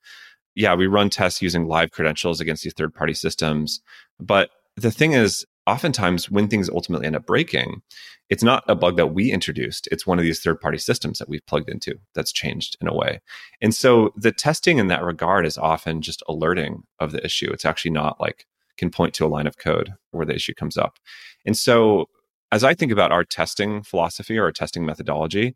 Yeah, 0.56 0.74
we 0.74 0.88
run 0.88 1.10
tests 1.10 1.42
using 1.42 1.68
live 1.68 1.92
credentials 1.92 2.40
against 2.40 2.64
these 2.64 2.74
third-party 2.74 3.14
systems. 3.14 3.82
But 4.20 4.50
the 4.78 4.92
thing 4.92 5.14
is, 5.14 5.46
oftentimes 5.68 6.30
when 6.30 6.48
things 6.48 6.70
ultimately 6.70 7.08
end 7.08 7.16
up 7.16 7.26
breaking, 7.26 7.82
it's 8.30 8.44
not 8.44 8.64
a 8.68 8.76
bug 8.76 8.98
that 8.98 9.14
we 9.14 9.32
introduced. 9.32 9.88
It's 9.92 10.08
one 10.08 10.18
of 10.18 10.24
these 10.24 10.40
third 10.40 10.60
party 10.60 10.78
systems 10.78 11.20
that 11.20 11.30
we've 11.30 11.46
plugged 11.46 11.70
into 11.70 11.96
that's 12.14 12.32
changed 12.32 12.78
in 12.82 12.88
a 12.88 12.94
way. 12.94 13.22
And 13.62 13.74
so 13.74 14.12
the 14.16 14.32
testing 14.32 14.78
in 14.78 14.88
that 14.88 15.04
regard 15.04 15.46
is 15.46 15.58
often 15.58 16.02
just 16.02 16.24
alerting 16.28 16.84
of 17.00 17.12
the 17.12 17.24
issue. 17.24 17.52
It's 17.52 17.66
actually 17.66 17.92
not 17.92 18.20
like 18.20 18.46
can 18.78 18.90
point 18.90 19.14
to 19.16 19.26
a 19.26 19.28
line 19.28 19.48
of 19.48 19.58
code 19.58 19.94
where 20.12 20.26
the 20.26 20.36
issue 20.36 20.54
comes 20.54 20.78
up. 20.78 20.98
And 21.46 21.58
so 21.58 22.10
as 22.52 22.64
I 22.64 22.74
think 22.74 22.92
about 22.92 23.12
our 23.12 23.24
testing 23.24 23.84
philosophy 23.84 24.38
or 24.38 24.44
our 24.46 24.52
testing 24.52 24.86
methodology, 24.86 25.56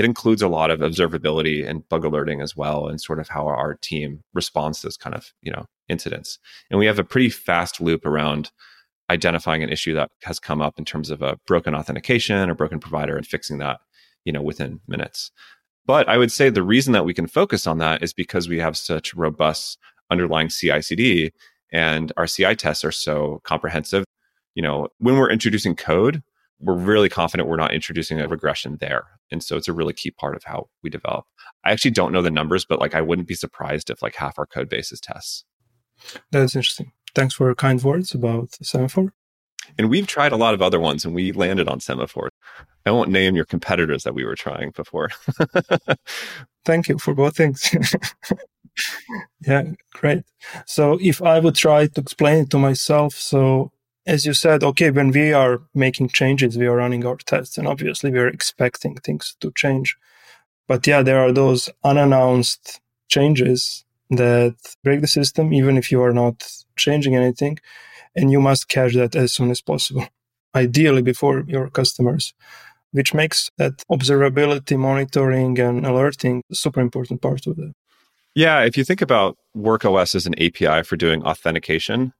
it 0.00 0.06
includes 0.06 0.40
a 0.40 0.48
lot 0.48 0.70
of 0.70 0.80
observability 0.80 1.68
and 1.68 1.86
bug 1.90 2.06
alerting 2.06 2.40
as 2.40 2.56
well 2.56 2.88
and 2.88 2.98
sort 2.98 3.20
of 3.20 3.28
how 3.28 3.46
our 3.46 3.74
team 3.74 4.22
responds 4.32 4.80
to 4.80 4.86
those 4.86 4.96
kind 4.96 5.14
of, 5.14 5.34
you 5.42 5.52
know, 5.52 5.66
incidents. 5.90 6.38
And 6.70 6.78
we 6.78 6.86
have 6.86 6.98
a 6.98 7.04
pretty 7.04 7.28
fast 7.28 7.82
loop 7.82 8.06
around 8.06 8.50
identifying 9.10 9.62
an 9.62 9.68
issue 9.68 9.92
that 9.92 10.10
has 10.22 10.40
come 10.40 10.62
up 10.62 10.78
in 10.78 10.86
terms 10.86 11.10
of 11.10 11.20
a 11.20 11.36
broken 11.46 11.74
authentication 11.74 12.48
or 12.48 12.54
broken 12.54 12.80
provider 12.80 13.14
and 13.14 13.26
fixing 13.26 13.58
that, 13.58 13.78
you 14.24 14.32
know, 14.32 14.40
within 14.40 14.80
minutes. 14.88 15.32
But 15.84 16.08
I 16.08 16.16
would 16.16 16.32
say 16.32 16.48
the 16.48 16.62
reason 16.62 16.94
that 16.94 17.04
we 17.04 17.12
can 17.12 17.26
focus 17.26 17.66
on 17.66 17.76
that 17.76 18.02
is 18.02 18.14
because 18.14 18.48
we 18.48 18.58
have 18.58 18.78
such 18.78 19.12
robust 19.12 19.76
underlying 20.10 20.48
CI/CD 20.48 21.30
and 21.74 22.10
our 22.16 22.26
CI 22.26 22.54
tests 22.54 22.86
are 22.86 22.92
so 22.92 23.42
comprehensive. 23.44 24.06
You 24.54 24.62
know, 24.62 24.88
when 24.96 25.16
we're 25.16 25.30
introducing 25.30 25.76
code, 25.76 26.22
we're 26.60 26.74
really 26.74 27.08
confident 27.08 27.48
we're 27.48 27.56
not 27.56 27.72
introducing 27.72 28.20
a 28.20 28.28
regression 28.28 28.76
there. 28.80 29.06
And 29.30 29.42
so 29.42 29.56
it's 29.56 29.68
a 29.68 29.72
really 29.72 29.92
key 29.92 30.10
part 30.10 30.36
of 30.36 30.44
how 30.44 30.68
we 30.82 30.90
develop. 30.90 31.24
I 31.64 31.72
actually 31.72 31.92
don't 31.92 32.12
know 32.12 32.22
the 32.22 32.30
numbers, 32.30 32.64
but 32.64 32.80
like 32.80 32.94
I 32.94 33.00
wouldn't 33.00 33.28
be 33.28 33.34
surprised 33.34 33.90
if 33.90 34.02
like 34.02 34.16
half 34.16 34.38
our 34.38 34.46
code 34.46 34.68
base 34.68 34.92
is 34.92 35.00
tests. 35.00 35.44
That's 36.30 36.54
interesting. 36.54 36.92
Thanks 37.14 37.34
for 37.34 37.46
your 37.46 37.54
kind 37.54 37.82
words 37.82 38.14
about 38.14 38.56
Semaphore. 38.62 39.12
And 39.78 39.90
we've 39.90 40.06
tried 40.06 40.32
a 40.32 40.36
lot 40.36 40.54
of 40.54 40.62
other 40.62 40.80
ones 40.80 41.04
and 41.04 41.14
we 41.14 41.32
landed 41.32 41.68
on 41.68 41.80
Semaphore. 41.80 42.30
I 42.86 42.90
won't 42.90 43.10
name 43.10 43.36
your 43.36 43.44
competitors 43.44 44.04
that 44.04 44.14
we 44.14 44.24
were 44.24 44.34
trying 44.34 44.70
before. 44.70 45.10
Thank 46.64 46.88
you 46.88 46.98
for 46.98 47.14
both 47.14 47.36
things. 47.36 47.74
yeah, 49.46 49.64
great. 49.92 50.24
So 50.66 50.98
if 51.00 51.22
I 51.22 51.38
would 51.38 51.54
try 51.54 51.86
to 51.86 52.00
explain 52.00 52.44
it 52.44 52.50
to 52.50 52.58
myself, 52.58 53.14
so 53.14 53.70
as 54.06 54.24
you 54.24 54.34
said, 54.34 54.62
okay, 54.62 54.90
when 54.90 55.10
we 55.10 55.32
are 55.32 55.62
making 55.74 56.08
changes, 56.08 56.56
we 56.56 56.66
are 56.66 56.76
running 56.76 57.04
our 57.04 57.16
tests, 57.16 57.58
and 57.58 57.68
obviously 57.68 58.10
we 58.10 58.18
are 58.18 58.28
expecting 58.28 58.96
things 58.96 59.36
to 59.40 59.52
change. 59.54 59.96
But 60.66 60.86
yeah, 60.86 61.02
there 61.02 61.20
are 61.20 61.32
those 61.32 61.68
unannounced 61.84 62.80
changes 63.08 63.84
that 64.10 64.56
break 64.82 65.00
the 65.00 65.08
system, 65.08 65.52
even 65.52 65.76
if 65.76 65.90
you 65.92 66.02
are 66.02 66.12
not 66.12 66.48
changing 66.76 67.14
anything. 67.14 67.58
And 68.16 68.32
you 68.32 68.40
must 68.40 68.68
catch 68.68 68.94
that 68.94 69.14
as 69.14 69.32
soon 69.32 69.50
as 69.50 69.60
possible, 69.60 70.06
ideally 70.54 71.02
before 71.02 71.44
your 71.46 71.70
customers, 71.70 72.34
which 72.92 73.14
makes 73.14 73.50
that 73.56 73.84
observability, 73.90 74.76
monitoring, 74.76 75.58
and 75.60 75.86
alerting 75.86 76.42
super 76.52 76.80
important 76.80 77.22
part 77.22 77.46
of 77.46 77.58
it. 77.58 77.72
Yeah, 78.34 78.62
if 78.62 78.76
you 78.76 78.84
think 78.84 79.02
about 79.02 79.36
WorkOS 79.56 80.14
as 80.14 80.26
an 80.26 80.34
API 80.40 80.82
for 80.82 80.96
doing 80.96 81.22
authentication, 81.22 82.12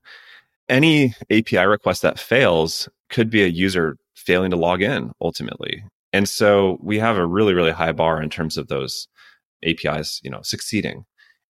any 0.71 1.15
API 1.31 1.67
request 1.67 2.03
that 2.03 2.19
fails 2.19 2.89
could 3.11 3.29
be 3.29 3.43
a 3.43 3.49
user 3.49 3.97
failing 4.15 4.51
to 4.53 4.57
log 4.57 4.81
in 4.81 5.13
ultimately. 5.21 5.85
And 6.13 6.29
so 6.29 6.79
we 6.81 6.99
have 6.99 7.17
a 7.17 7.27
really, 7.27 7.55
really 7.55 7.71
high 7.71 7.93
bar 7.93 8.23
in 8.23 8.31
terms 8.31 8.57
of 8.57 8.69
those 8.69 9.07
APIs, 9.65 10.21
you 10.23 10.31
know, 10.31 10.41
succeeding. 10.43 11.05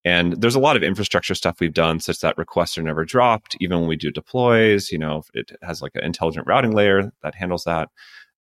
And 0.05 0.41
there's 0.41 0.55
a 0.55 0.61
lot 0.61 0.77
of 0.77 0.83
infrastructure 0.83 1.35
stuff 1.35 1.61
we've 1.61 1.75
done 1.75 2.01
such 2.01 2.21
that 2.21 2.39
requests 2.39 2.79
are 2.79 2.83
never 2.83 3.05
dropped, 3.05 3.57
even 3.61 3.81
when 3.81 3.89
we 3.89 3.97
do 3.97 4.11
deploys. 4.11 4.91
You 4.91 4.99
know, 4.99 5.23
it 5.35 5.53
has 5.63 5.83
like 5.83 5.93
an 5.95 6.05
intelligent 6.05 6.47
routing 6.47 6.73
layer 6.73 7.13
that 7.23 7.35
handles 7.35 7.65
that. 7.65 7.91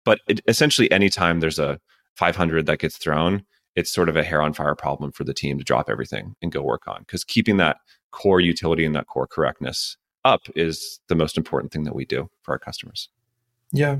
But 0.05 0.21
it, 0.27 0.39
essentially, 0.47 0.89
anytime 0.91 1.39
there's 1.39 1.59
a 1.59 1.79
500 2.15 2.65
that 2.65 2.79
gets 2.79 2.97
thrown, 2.97 3.43
it's 3.75 3.91
sort 3.91 4.09
of 4.09 4.15
a 4.15 4.23
hair 4.23 4.41
on 4.41 4.53
fire 4.53 4.75
problem 4.75 5.11
for 5.11 5.25
the 5.25 5.33
team 5.33 5.57
to 5.57 5.63
drop 5.63 5.89
everything 5.89 6.35
and 6.41 6.51
go 6.51 6.61
work 6.61 6.87
on. 6.87 7.01
Because 7.01 7.25
keeping 7.25 7.57
that 7.57 7.77
core 8.11 8.39
utility 8.39 8.85
and 8.85 8.95
that 8.95 9.07
core 9.07 9.27
correctness 9.27 9.97
up 10.25 10.41
is 10.55 10.99
the 11.07 11.15
most 11.15 11.37
important 11.37 11.71
thing 11.71 11.83
that 11.83 11.95
we 11.95 12.05
do 12.05 12.29
for 12.41 12.53
our 12.53 12.59
customers. 12.59 13.09
Yeah. 13.71 13.99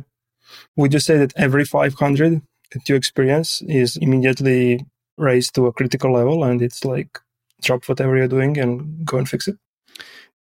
Would 0.75 0.93
you 0.93 0.99
say 0.99 1.17
that 1.17 1.33
every 1.35 1.65
500 1.65 2.41
that 2.71 2.89
you 2.89 2.95
experience 2.95 3.61
is 3.63 3.97
immediately 3.97 4.85
raised 5.17 5.55
to 5.55 5.67
a 5.67 5.73
critical 5.73 6.13
level 6.13 6.43
and 6.43 6.61
it's 6.61 6.85
like 6.85 7.19
drop 7.61 7.87
whatever 7.87 8.17
you're 8.17 8.27
doing 8.27 8.57
and 8.57 9.05
go 9.05 9.17
and 9.17 9.29
fix 9.29 9.47
it? 9.47 9.57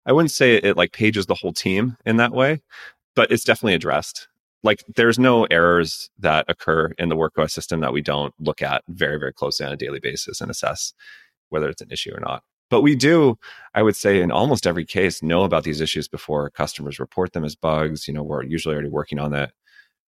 I 0.05 0.11
wouldn't 0.11 0.31
say 0.31 0.55
it 0.55 0.77
like 0.77 0.91
pages 0.91 1.25
the 1.25 1.35
whole 1.35 1.53
team 1.53 1.97
in 2.05 2.17
that 2.17 2.31
way, 2.31 2.61
but 3.15 3.31
it's 3.31 3.43
definitely 3.43 3.75
addressed. 3.75 4.27
Like 4.63 4.83
there's 4.95 5.19
no 5.19 5.45
errors 5.45 6.09
that 6.19 6.45
occur 6.47 6.91
in 6.97 7.09
the 7.09 7.15
WorkOS 7.15 7.51
system 7.51 7.79
that 7.81 7.93
we 7.93 8.01
don't 8.01 8.33
look 8.39 8.61
at 8.61 8.83
very, 8.87 9.19
very 9.19 9.33
closely 9.33 9.65
on 9.65 9.71
a 9.71 9.77
daily 9.77 9.99
basis 9.99 10.41
and 10.41 10.49
assess 10.49 10.93
whether 11.49 11.69
it's 11.69 11.81
an 11.81 11.91
issue 11.91 12.11
or 12.13 12.19
not. 12.19 12.43
But 12.69 12.81
we 12.81 12.95
do, 12.95 13.37
I 13.73 13.81
would 13.81 13.95
say, 13.95 14.21
in 14.21 14.31
almost 14.31 14.67
every 14.67 14.85
case, 14.85 15.23
know 15.23 15.43
about 15.43 15.63
these 15.63 15.81
issues 15.81 16.07
before 16.07 16.49
customers 16.51 16.99
report 16.99 17.33
them 17.33 17.45
as 17.45 17.55
bugs. 17.55 18.07
You 18.07 18.13
know, 18.13 18.23
we're 18.23 18.43
usually 18.43 18.73
already 18.73 18.89
working 18.89 19.19
on 19.19 19.31
that. 19.31 19.51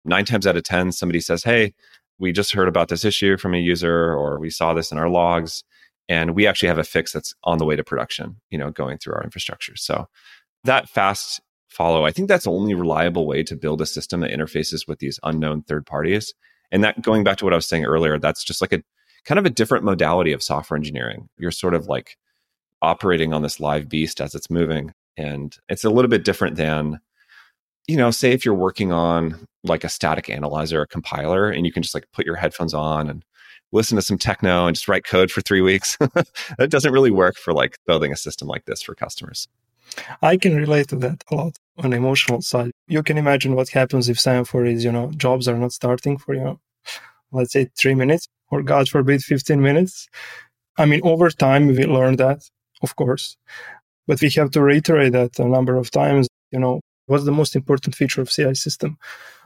Nine 0.06 0.26
times 0.26 0.48
out 0.48 0.58
of 0.58 0.64
10, 0.64 0.92
somebody 0.92 1.20
says, 1.20 1.44
Hey, 1.44 1.74
we 2.20 2.32
just 2.32 2.54
heard 2.54 2.68
about 2.68 2.90
this 2.90 3.06
issue 3.06 3.38
from 3.38 3.54
a 3.54 3.60
user, 3.60 4.14
or 4.14 4.40
we 4.40 4.50
saw 4.50 4.74
this 4.74 4.92
in 4.92 4.98
our 4.98 5.10
logs 5.10 5.64
and 6.10 6.36
we 6.36 6.48
actually 6.48 6.68
have 6.68 6.80
a 6.80 6.84
fix 6.84 7.14
that's 7.14 7.36
on 7.44 7.60
the 7.60 7.66
way 7.66 7.76
to 7.76 7.84
production 7.84 8.36
you 8.50 8.58
know 8.58 8.72
going 8.72 8.98
through 8.98 9.14
our 9.14 9.24
infrastructure 9.24 9.76
so 9.78 10.08
that 10.66 10.90
fast 10.90 11.40
follow 11.70 12.06
i 12.06 12.12
think 12.12 12.28
that's 12.28 12.44
the 12.44 12.52
only 12.52 12.74
reliable 12.74 13.26
way 13.26 13.44
to 13.44 13.56
build 13.56 13.80
a 13.80 13.86
system 13.86 14.20
that 14.20 14.32
interfaces 14.32 14.88
with 14.88 15.00
these 15.00 15.20
unknown 15.24 15.62
third 15.62 15.86
parties 15.86 16.34
and 16.72 16.84
that 16.84 17.02
going 17.02 17.24
back 17.24 17.38
to 17.38 17.46
what 17.46 17.54
i 17.54 17.56
was 17.56 17.68
saying 17.68 17.86
earlier 17.86 18.20
that's 18.20 18.44
just 18.44 18.60
like 18.60 18.74
a 18.74 18.84
kind 19.24 19.40
of 19.40 19.46
a 19.46 19.50
different 19.50 19.86
modality 19.86 20.34
of 20.34 20.44
software 20.44 20.78
engineering 20.78 21.30
you're 21.38 21.52
sort 21.52 21.76
of 21.76 21.86
like 21.88 22.18
operating 22.82 23.34
on 23.34 23.42
this 23.42 23.60
live 23.60 23.90
beast 23.90 24.22
as 24.22 24.36
it's 24.36 24.50
moving 24.50 24.94
and 25.18 25.58
it's 25.68 25.84
a 25.84 25.90
little 25.90 26.10
bit 26.10 26.24
different 26.24 26.56
than 26.56 27.00
you 27.88 27.98
know 27.98 28.12
say 28.12 28.32
if 28.32 28.46
you're 28.46 28.54
working 28.54 28.92
on 28.92 29.46
like 29.64 29.84
a 29.84 29.90
static 29.90 30.30
analyzer 30.30 30.82
a 30.82 30.88
compiler 30.88 31.50
and 31.50 31.66
you 31.66 31.72
can 31.72 31.84
just 31.84 31.94
like 31.94 32.06
put 32.14 32.26
your 32.26 32.36
headphones 32.36 32.74
on 32.74 33.10
and 33.10 33.24
listen 33.72 33.96
to 33.96 34.02
some 34.02 34.18
techno 34.18 34.66
and 34.68 34.76
just 34.76 34.88
write 34.88 35.04
code 35.04 35.32
for 35.32 35.42
three 35.42 35.62
weeks. 35.62 35.98
that 36.58 36.70
doesn't 36.70 36.94
really 36.94 37.12
work 37.12 37.36
for 37.36 37.54
like 37.54 37.78
building 37.86 38.12
a 38.12 38.16
system 38.16 38.48
like 38.48 38.66
this 38.66 38.82
for 38.82 38.96
customers. 38.96 39.48
I 40.22 40.38
can 40.38 40.56
relate 40.56 40.90
to 40.90 40.96
that 40.98 41.24
a 41.32 41.36
lot 41.36 41.58
on 41.78 41.94
emotional 41.94 42.42
side. 42.42 42.72
You 42.88 43.04
can 43.04 43.18
imagine 43.18 43.56
what 43.56 43.70
happens 43.70 44.08
if 44.08 44.20
Semaphore 44.20 44.66
is, 44.66 44.84
you 44.84 44.92
know, 44.92 45.12
jobs 45.16 45.48
are 45.48 45.58
not 45.58 45.72
starting 45.72 46.18
for, 46.18 46.36
you 46.36 46.44
know, 46.44 46.60
let's 47.32 47.54
say 47.54 47.70
three 47.78 47.96
minutes 47.96 48.28
or 48.52 48.62
God 48.62 48.88
forbid, 48.90 49.22
15 49.22 49.62
minutes. 49.62 50.08
I 50.78 50.86
mean, 50.86 51.02
over 51.04 51.30
time, 51.30 51.68
we 51.68 51.84
learn 51.86 52.16
that, 52.18 52.50
of 52.82 52.96
course, 52.96 53.38
but 54.08 54.22
we 54.22 54.30
have 54.32 54.52
to 54.52 54.62
reiterate 54.62 55.14
that 55.14 55.40
a 55.40 55.46
number 55.46 55.76
of 55.76 55.92
times. 55.92 56.28
You 56.52 56.60
know, 56.60 56.82
what's 57.06 57.26
the 57.26 57.32
most 57.32 57.56
important 57.56 57.96
feature 57.96 58.22
of 58.22 58.30
CI 58.30 58.56
system? 58.56 58.98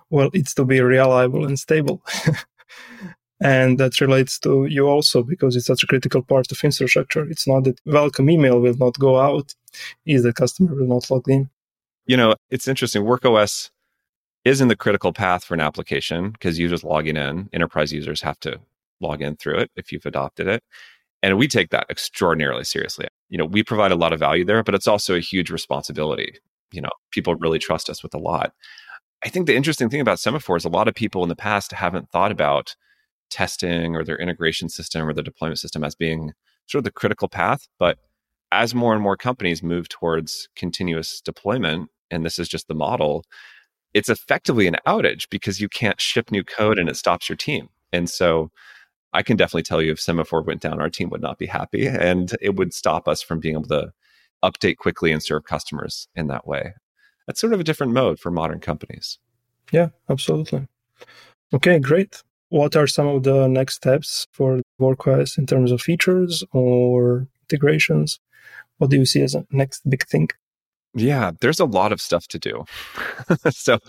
Well, 0.09 0.29
it's 0.33 0.53
to 0.55 0.65
be 0.65 0.79
reliable 0.79 1.45
and 1.45 1.57
stable. 1.57 2.01
and 3.41 3.77
that 3.79 3.99
relates 3.99 4.39
to 4.39 4.65
you 4.65 4.87
also 4.87 5.23
because 5.23 5.55
it's 5.55 5.65
such 5.65 5.83
a 5.83 5.87
critical 5.87 6.21
part 6.21 6.51
of 6.51 6.63
infrastructure. 6.63 7.29
It's 7.29 7.47
not 7.47 7.65
that 7.65 7.79
welcome 7.85 8.29
email 8.29 8.59
will 8.59 8.77
not 8.77 8.97
go 8.99 9.19
out, 9.19 9.53
is 10.05 10.23
the 10.23 10.33
customer 10.33 10.75
will 10.75 10.87
not 10.87 11.09
log 11.09 11.27
in. 11.29 11.49
You 12.05 12.17
know, 12.17 12.35
it's 12.49 12.67
interesting. 12.67 13.03
WorkOS 13.03 13.69
is 14.45 14.61
in 14.61 14.67
the 14.67 14.75
critical 14.75 15.13
path 15.13 15.43
for 15.43 15.53
an 15.53 15.61
application 15.61 16.31
because 16.31 16.59
users 16.59 16.83
logging 16.83 17.17
in, 17.17 17.49
enterprise 17.53 17.93
users 17.93 18.21
have 18.21 18.39
to 18.41 18.59
log 19.01 19.21
in 19.21 19.35
through 19.35 19.59
it 19.59 19.71
if 19.75 19.91
you've 19.91 20.05
adopted 20.05 20.47
it. 20.47 20.63
And 21.23 21.37
we 21.37 21.47
take 21.47 21.69
that 21.69 21.87
extraordinarily 21.89 22.65
seriously. 22.65 23.07
You 23.29 23.37
know, 23.37 23.45
we 23.45 23.63
provide 23.63 23.93
a 23.93 23.95
lot 23.95 24.11
of 24.11 24.19
value 24.19 24.43
there, 24.43 24.61
but 24.61 24.75
it's 24.75 24.87
also 24.87 25.15
a 25.15 25.21
huge 25.21 25.49
responsibility. 25.49 26.35
You 26.71 26.81
know, 26.81 26.89
people 27.11 27.35
really 27.35 27.59
trust 27.59 27.89
us 27.89 28.03
with 28.03 28.13
a 28.13 28.19
lot. 28.19 28.51
I 29.23 29.29
think 29.29 29.47
the 29.47 29.55
interesting 29.55 29.89
thing 29.89 30.01
about 30.01 30.19
Semaphore 30.19 30.57
is 30.57 30.65
a 30.65 30.69
lot 30.69 30.89
of 30.89 30.95
people 30.95 31.23
in 31.23 31.29
the 31.29 31.35
past 31.35 31.71
haven't 31.71 32.09
thought 32.11 32.31
about 32.31 32.75
testing 33.29 33.95
or 33.95 34.03
their 34.03 34.17
integration 34.17 34.67
system 34.67 35.07
or 35.07 35.13
their 35.13 35.23
deployment 35.23 35.59
system 35.59 35.83
as 35.83 35.95
being 35.95 36.33
sort 36.67 36.79
of 36.79 36.83
the 36.83 36.91
critical 36.91 37.29
path. 37.29 37.67
But 37.79 37.99
as 38.51 38.75
more 38.75 38.93
and 38.93 39.01
more 39.01 39.15
companies 39.15 39.63
move 39.63 39.87
towards 39.87 40.49
continuous 40.57 41.21
deployment, 41.21 41.89
and 42.11 42.25
this 42.25 42.37
is 42.37 42.49
just 42.49 42.67
the 42.67 42.75
model, 42.75 43.23
it's 43.93 44.09
effectively 44.09 44.67
an 44.67 44.75
outage 44.85 45.29
because 45.29 45.61
you 45.61 45.69
can't 45.69 46.01
ship 46.01 46.31
new 46.31 46.43
code 46.43 46.77
and 46.77 46.89
it 46.89 46.97
stops 46.97 47.29
your 47.29 47.37
team. 47.37 47.69
And 47.93 48.09
so 48.09 48.51
I 49.13 49.21
can 49.21 49.37
definitely 49.37 49.63
tell 49.63 49.81
you 49.81 49.91
if 49.91 50.01
Semaphore 50.01 50.41
went 50.41 50.61
down, 50.61 50.81
our 50.81 50.89
team 50.89 51.09
would 51.09 51.21
not 51.21 51.37
be 51.37 51.45
happy 51.45 51.87
and 51.87 52.35
it 52.41 52.55
would 52.55 52.73
stop 52.73 53.07
us 53.07 53.21
from 53.21 53.39
being 53.39 53.55
able 53.55 53.67
to 53.67 53.93
update 54.43 54.77
quickly 54.77 55.11
and 55.11 55.21
serve 55.21 55.43
customers 55.45 56.07
in 56.15 56.27
that 56.27 56.47
way. 56.47 56.73
That's 57.27 57.39
sort 57.39 57.53
of 57.53 57.59
a 57.59 57.63
different 57.63 57.93
mode 57.93 58.19
for 58.19 58.31
modern 58.31 58.59
companies. 58.59 59.19
Yeah, 59.71 59.89
absolutely. 60.09 60.67
Okay, 61.53 61.79
great. 61.79 62.23
What 62.49 62.75
are 62.75 62.87
some 62.87 63.07
of 63.07 63.23
the 63.23 63.47
next 63.47 63.75
steps 63.75 64.27
for 64.31 64.61
WorkOS 64.79 65.37
in 65.37 65.45
terms 65.45 65.71
of 65.71 65.81
features 65.81 66.43
or 66.51 67.27
integrations? 67.49 68.19
What 68.77 68.89
do 68.89 68.97
you 68.97 69.05
see 69.05 69.21
as 69.21 69.35
a 69.35 69.45
next 69.51 69.87
big 69.89 70.05
thing? 70.07 70.29
Yeah, 70.95 71.31
there's 71.41 71.59
a 71.59 71.65
lot 71.65 71.91
of 71.91 71.99
stuff 71.99 72.27
to 72.27 72.39
do. 72.39 72.65
so 73.49 73.79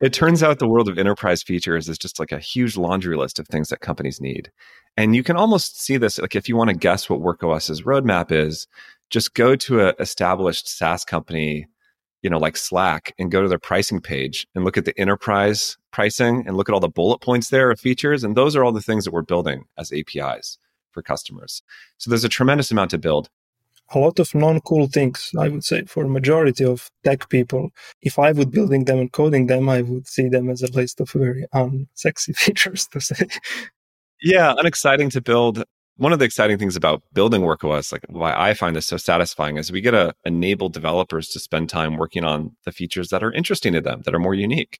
it 0.00 0.12
turns 0.12 0.42
out 0.42 0.58
the 0.60 0.68
world 0.68 0.88
of 0.88 0.96
enterprise 0.96 1.42
features 1.42 1.88
is 1.88 1.98
just 1.98 2.20
like 2.20 2.30
a 2.30 2.38
huge 2.38 2.76
laundry 2.76 3.16
list 3.16 3.40
of 3.40 3.48
things 3.48 3.68
that 3.70 3.80
companies 3.80 4.20
need. 4.20 4.52
And 4.96 5.16
you 5.16 5.24
can 5.24 5.36
almost 5.36 5.80
see 5.80 5.96
this, 5.96 6.18
like 6.20 6.36
if 6.36 6.48
you 6.48 6.56
want 6.56 6.70
to 6.70 6.76
guess 6.76 7.10
what 7.10 7.20
WorkOS's 7.20 7.82
roadmap 7.82 8.30
is, 8.30 8.68
just 9.10 9.34
go 9.34 9.56
to 9.56 9.88
an 9.88 9.94
established 9.98 10.68
SaaS 10.68 11.04
company, 11.04 11.66
you 12.22 12.30
know, 12.30 12.38
like 12.38 12.56
Slack 12.56 13.12
and 13.18 13.30
go 13.30 13.42
to 13.42 13.48
their 13.48 13.58
pricing 13.58 14.00
page 14.00 14.46
and 14.54 14.64
look 14.64 14.76
at 14.76 14.84
the 14.84 14.98
enterprise 15.00 15.76
pricing 15.90 16.44
and 16.46 16.56
look 16.56 16.68
at 16.68 16.72
all 16.72 16.80
the 16.80 16.88
bullet 16.88 17.18
points 17.18 17.50
there 17.50 17.72
of 17.72 17.80
features. 17.80 18.22
And 18.22 18.36
those 18.36 18.54
are 18.54 18.62
all 18.62 18.72
the 18.72 18.80
things 18.80 19.04
that 19.04 19.12
we're 19.12 19.22
building 19.22 19.64
as 19.76 19.92
APIs 19.92 20.58
for 20.92 21.02
customers. 21.02 21.62
So 21.98 22.08
there's 22.08 22.24
a 22.24 22.28
tremendous 22.28 22.70
amount 22.70 22.90
to 22.90 22.98
build 22.98 23.30
a 23.94 23.98
lot 23.98 24.18
of 24.18 24.34
non-cool 24.34 24.86
things 24.88 25.30
i 25.38 25.48
would 25.48 25.64
say 25.64 25.84
for 25.84 26.06
majority 26.06 26.64
of 26.64 26.90
tech 27.04 27.28
people. 27.28 27.70
If 28.02 28.18
i 28.18 28.32
would 28.32 28.50
building 28.50 28.84
them 28.84 28.98
and 28.98 29.12
coding 29.12 29.46
them 29.46 29.68
i 29.68 29.82
would 29.82 30.06
see 30.06 30.28
them 30.28 30.48
as 30.50 30.62
a 30.62 30.72
list 30.72 31.00
of 31.00 31.10
very 31.10 31.46
unsexy 31.54 32.36
features 32.42 32.86
to 32.88 33.00
say. 33.00 33.26
Yeah 34.22 34.54
unexciting 34.56 35.10
to 35.10 35.20
build. 35.20 35.64
One 35.96 36.12
of 36.12 36.18
the 36.18 36.24
exciting 36.24 36.58
things 36.58 36.76
about 36.76 37.02
building 37.12 37.42
workos 37.42 37.92
like 37.92 38.04
why 38.08 38.32
i 38.34 38.54
find 38.54 38.74
this 38.74 38.86
so 38.86 38.96
satisfying 38.96 39.56
is 39.56 39.70
we 39.70 39.80
get 39.80 39.92
to 39.92 40.14
enable 40.24 40.68
developers 40.68 41.28
to 41.28 41.40
spend 41.40 41.68
time 41.68 41.96
working 41.96 42.24
on 42.24 42.56
the 42.64 42.72
features 42.72 43.08
that 43.10 43.22
are 43.22 43.32
interesting 43.32 43.72
to 43.74 43.80
them 43.80 44.02
that 44.04 44.14
are 44.14 44.18
more 44.18 44.34
unique. 44.34 44.78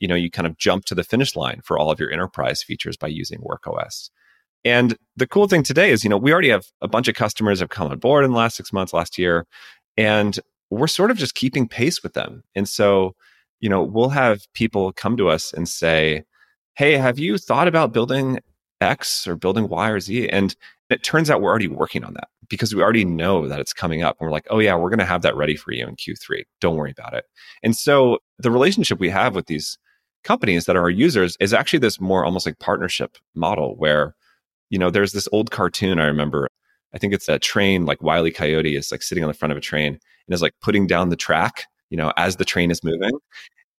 You 0.00 0.08
know 0.08 0.14
you 0.14 0.30
kind 0.30 0.46
of 0.46 0.58
jump 0.58 0.84
to 0.86 0.94
the 0.94 1.04
finish 1.04 1.34
line 1.36 1.60
for 1.64 1.78
all 1.78 1.90
of 1.90 2.00
your 2.00 2.10
enterprise 2.10 2.62
features 2.62 2.96
by 2.96 3.08
using 3.08 3.40
workos 3.40 4.10
and 4.64 4.96
the 5.16 5.26
cool 5.26 5.48
thing 5.48 5.62
today 5.62 5.90
is, 5.90 6.04
you 6.04 6.10
know, 6.10 6.16
we 6.16 6.32
already 6.32 6.50
have 6.50 6.66
a 6.80 6.88
bunch 6.88 7.08
of 7.08 7.14
customers 7.14 7.60
have 7.60 7.70
come 7.70 7.90
on 7.90 7.98
board 7.98 8.24
in 8.24 8.32
the 8.32 8.36
last 8.36 8.56
six 8.56 8.72
months, 8.72 8.92
last 8.92 9.18
year, 9.18 9.46
and 9.96 10.38
we're 10.70 10.86
sort 10.86 11.10
of 11.10 11.16
just 11.16 11.34
keeping 11.34 11.68
pace 11.68 12.02
with 12.02 12.14
them. 12.14 12.42
And 12.54 12.68
so, 12.68 13.14
you 13.60 13.68
know, 13.68 13.82
we'll 13.82 14.10
have 14.10 14.40
people 14.54 14.92
come 14.92 15.16
to 15.16 15.28
us 15.28 15.52
and 15.52 15.68
say, 15.68 16.24
Hey, 16.74 16.96
have 16.96 17.18
you 17.18 17.38
thought 17.38 17.68
about 17.68 17.92
building 17.92 18.38
X 18.80 19.26
or 19.26 19.36
building 19.36 19.68
Y 19.68 19.88
or 19.90 20.00
Z? 20.00 20.28
And 20.28 20.54
it 20.88 21.02
turns 21.02 21.30
out 21.30 21.40
we're 21.40 21.50
already 21.50 21.68
working 21.68 22.04
on 22.04 22.14
that 22.14 22.28
because 22.48 22.74
we 22.74 22.82
already 22.82 23.04
know 23.04 23.48
that 23.48 23.60
it's 23.60 23.72
coming 23.72 24.02
up. 24.02 24.16
And 24.18 24.26
we're 24.26 24.32
like, 24.32 24.46
oh, 24.50 24.58
yeah, 24.58 24.74
we're 24.74 24.90
going 24.90 24.98
to 24.98 25.04
have 25.04 25.22
that 25.22 25.36
ready 25.36 25.56
for 25.56 25.72
you 25.72 25.86
in 25.86 25.96
Q3. 25.96 26.42
Don't 26.60 26.76
worry 26.76 26.90
about 26.90 27.14
it. 27.14 27.24
And 27.62 27.76
so 27.76 28.18
the 28.38 28.50
relationship 28.50 28.98
we 28.98 29.08
have 29.10 29.34
with 29.34 29.46
these 29.46 29.78
companies 30.24 30.64
that 30.64 30.76
are 30.76 30.82
our 30.82 30.90
users 30.90 31.36
is 31.40 31.54
actually 31.54 31.78
this 31.78 32.00
more 32.00 32.24
almost 32.24 32.44
like 32.44 32.58
partnership 32.58 33.16
model 33.34 33.76
where 33.76 34.14
you 34.70 34.78
know, 34.78 34.90
there's 34.90 35.12
this 35.12 35.28
old 35.32 35.50
cartoon 35.50 36.00
I 36.00 36.06
remember. 36.06 36.48
I 36.94 36.98
think 36.98 37.12
it's 37.12 37.28
a 37.28 37.38
train, 37.38 37.84
like 37.86 38.02
Wiley 38.02 38.30
Coyote 38.30 38.76
is 38.76 38.90
like 38.90 39.02
sitting 39.02 39.22
on 39.22 39.28
the 39.28 39.34
front 39.34 39.52
of 39.52 39.58
a 39.58 39.60
train 39.60 39.94
and 39.94 40.34
is 40.34 40.42
like 40.42 40.54
putting 40.62 40.86
down 40.86 41.10
the 41.10 41.16
track, 41.16 41.66
you 41.90 41.96
know, 41.96 42.12
as 42.16 42.36
the 42.36 42.44
train 42.44 42.70
is 42.70 42.82
moving. 42.82 43.12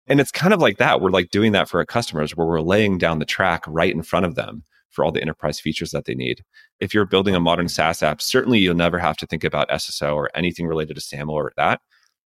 And 0.06 0.20
it's 0.20 0.32
kind 0.32 0.52
of 0.52 0.60
like 0.60 0.78
that. 0.78 1.00
We're 1.00 1.10
like 1.10 1.30
doing 1.30 1.52
that 1.52 1.68
for 1.68 1.78
our 1.78 1.86
customers 1.86 2.36
where 2.36 2.46
we're 2.46 2.60
laying 2.60 2.98
down 2.98 3.20
the 3.20 3.24
track 3.24 3.64
right 3.66 3.94
in 3.94 4.02
front 4.02 4.26
of 4.26 4.34
them 4.34 4.64
for 4.90 5.04
all 5.04 5.12
the 5.12 5.22
enterprise 5.22 5.60
features 5.60 5.92
that 5.92 6.04
they 6.04 6.14
need. 6.14 6.42
If 6.80 6.92
you're 6.92 7.06
building 7.06 7.34
a 7.34 7.40
modern 7.40 7.68
SaaS 7.68 8.02
app, 8.02 8.20
certainly 8.20 8.58
you'll 8.58 8.74
never 8.74 8.98
have 8.98 9.16
to 9.18 9.26
think 9.26 9.44
about 9.44 9.68
SSO 9.68 10.14
or 10.16 10.30
anything 10.34 10.66
related 10.66 10.94
to 10.94 11.00
SAML 11.00 11.30
or 11.30 11.52
that. 11.56 11.80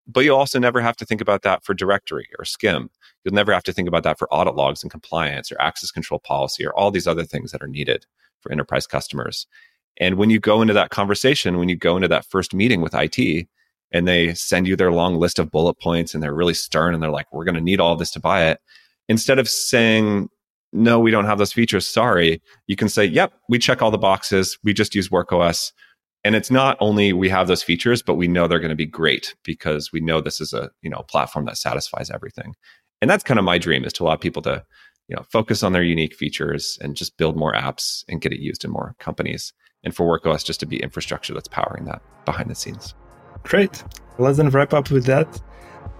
But 0.07 0.21
you'll 0.21 0.39
also 0.39 0.59
never 0.59 0.81
have 0.81 0.97
to 0.97 1.07
think 1.07 1.21
about 1.21 1.43
that 1.43 1.65
for 1.65 1.75
directory 1.75 2.27
or 2.39 2.45
SCIM. 2.45 2.89
You'll 3.23 3.35
never 3.35 3.53
have 3.53 3.63
to 3.65 3.73
think 3.73 3.89
about 3.89 4.03
that 4.05 4.19
for 4.19 4.33
audit 4.33 4.55
logs 4.55 4.83
and 4.83 4.91
compliance 4.91 5.53
or 5.53 5.61
access 5.61 5.91
control 5.91 6.21
policy 6.21 6.65
or 6.65 6.75
all 6.75 6.91
these 6.91 7.07
other 7.07 7.25
things 7.25 7.53
that 7.53 7.63
are 7.63 7.69
needed 7.69 8.07
for 8.45 8.53
enterprise 8.53 8.87
customers. 8.87 9.47
And 9.97 10.17
when 10.17 10.31
you 10.31 10.39
go 10.39 10.61
into 10.61 10.75
that 10.75 10.91
conversation, 10.91 11.59
when 11.59 11.69
you 11.69 11.77
go 11.77 11.97
into 11.97 12.09
that 12.09 12.27
first 12.27 12.55
meeting 12.55 12.81
with 12.81 12.95
IT 12.95 13.49
and 13.91 14.07
they 14.07 14.35
send 14.35 14.69
you 14.69 14.77
their 14.77 14.93
long 14.93 15.17
list 15.17 15.39
of 15.39 15.51
bullet 15.51 15.75
points 15.81 16.15
and 16.15 16.23
they're 16.23 16.35
really 16.35 16.55
stern 16.55 16.95
and 16.95 17.03
they're 17.03 17.11
like, 17.11 17.33
we're 17.33 17.45
going 17.45 17.55
to 17.55 17.61
need 17.61 17.81
all 17.81 17.97
this 17.97 18.11
to 18.13 18.21
buy 18.21 18.45
it. 18.47 18.61
Instead 19.09 19.39
of 19.39 19.49
saying, 19.49 20.29
no, 20.73 20.99
we 20.99 21.11
don't 21.11 21.27
have 21.27 21.39
those 21.39 21.53
features, 21.53 21.87
sorry, 21.87 22.43
you 22.67 22.77
can 22.77 22.89
say, 22.89 23.05
yep, 23.05 23.33
we 23.49 23.59
check 23.59 23.81
all 23.81 23.93
the 23.93 23.99
boxes. 23.99 24.59
We 24.65 24.75
just 24.75 24.95
use 24.95 25.09
WorkOS. 25.09 25.73
And 26.25 26.35
it's 26.35 26.51
not 26.51 26.77
only 26.81 27.13
we 27.13 27.29
have 27.29 27.47
those 27.47 27.63
features, 27.63 28.03
but 28.03 28.15
we 28.15 28.27
know 28.27 28.49
they're 28.49 28.59
going 28.59 28.71
to 28.71 28.75
be 28.75 28.87
great 28.87 29.35
because 29.45 29.93
we 29.93 30.01
know 30.01 30.21
this 30.21 30.41
is 30.41 30.53
a 30.55 30.71
you 30.83 30.89
know 30.89 31.05
platform 31.07 31.45
that 31.45 31.59
satisfies 31.59 32.11
everything. 32.11 32.55
And 33.03 33.11
that's 33.11 33.23
kind 33.23 33.39
of 33.39 33.45
my 33.45 33.59
dream 33.59 33.85
is 33.85 33.93
to 33.95 34.05
allow 34.05 34.17
people 34.17 34.41
to 34.43 34.65
you 35.09 35.17
know 35.17 35.23
focus 35.31 35.63
on 35.63 35.73
their 35.73 35.83
unique 35.83 36.15
features 36.15 36.79
and 36.81 36.97
just 36.97 37.17
build 37.17 37.37
more 37.37 37.53
apps 37.53 38.05
and 38.09 38.21
get 38.21 38.33
it 38.33 38.41
used 38.41 38.65
in 38.65 38.71
more 38.71 38.95
companies 38.99 39.53
and 39.83 39.95
for 39.95 40.07
workos 40.07 40.45
just 40.45 40.61
to 40.61 40.67
be 40.67 40.83
infrastructure 40.83 41.35
that's 41.35 41.49
powering 41.49 41.85
that 41.85 42.01
behind 42.25 42.51
the 42.51 42.55
scenes. 42.55 42.95
Great. 43.43 43.85
Let's 44.19 44.39
then 44.39 44.49
wrap 44.49 44.73
up 44.73 44.91
with 44.91 45.05
that. 45.05 45.43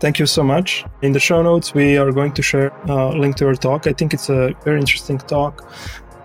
Thank 0.01 0.19
you 0.19 0.27
so 0.27 0.43
much. 0.43 0.85
In 1.03 1.13
the 1.13 1.21
show 1.21 1.43
notes 1.43 1.75
we 1.75 1.97
are 1.99 2.11
going 2.13 2.33
to 2.33 2.43
share 2.43 2.69
a 2.89 3.11
link 3.11 3.37
to 3.37 3.47
our 3.47 3.55
talk. 3.55 3.87
I 3.87 3.93
think 3.93 4.15
it's 4.15 4.31
a 4.31 4.55
very 4.65 4.81
interesting 4.81 5.19
talk 5.19 5.71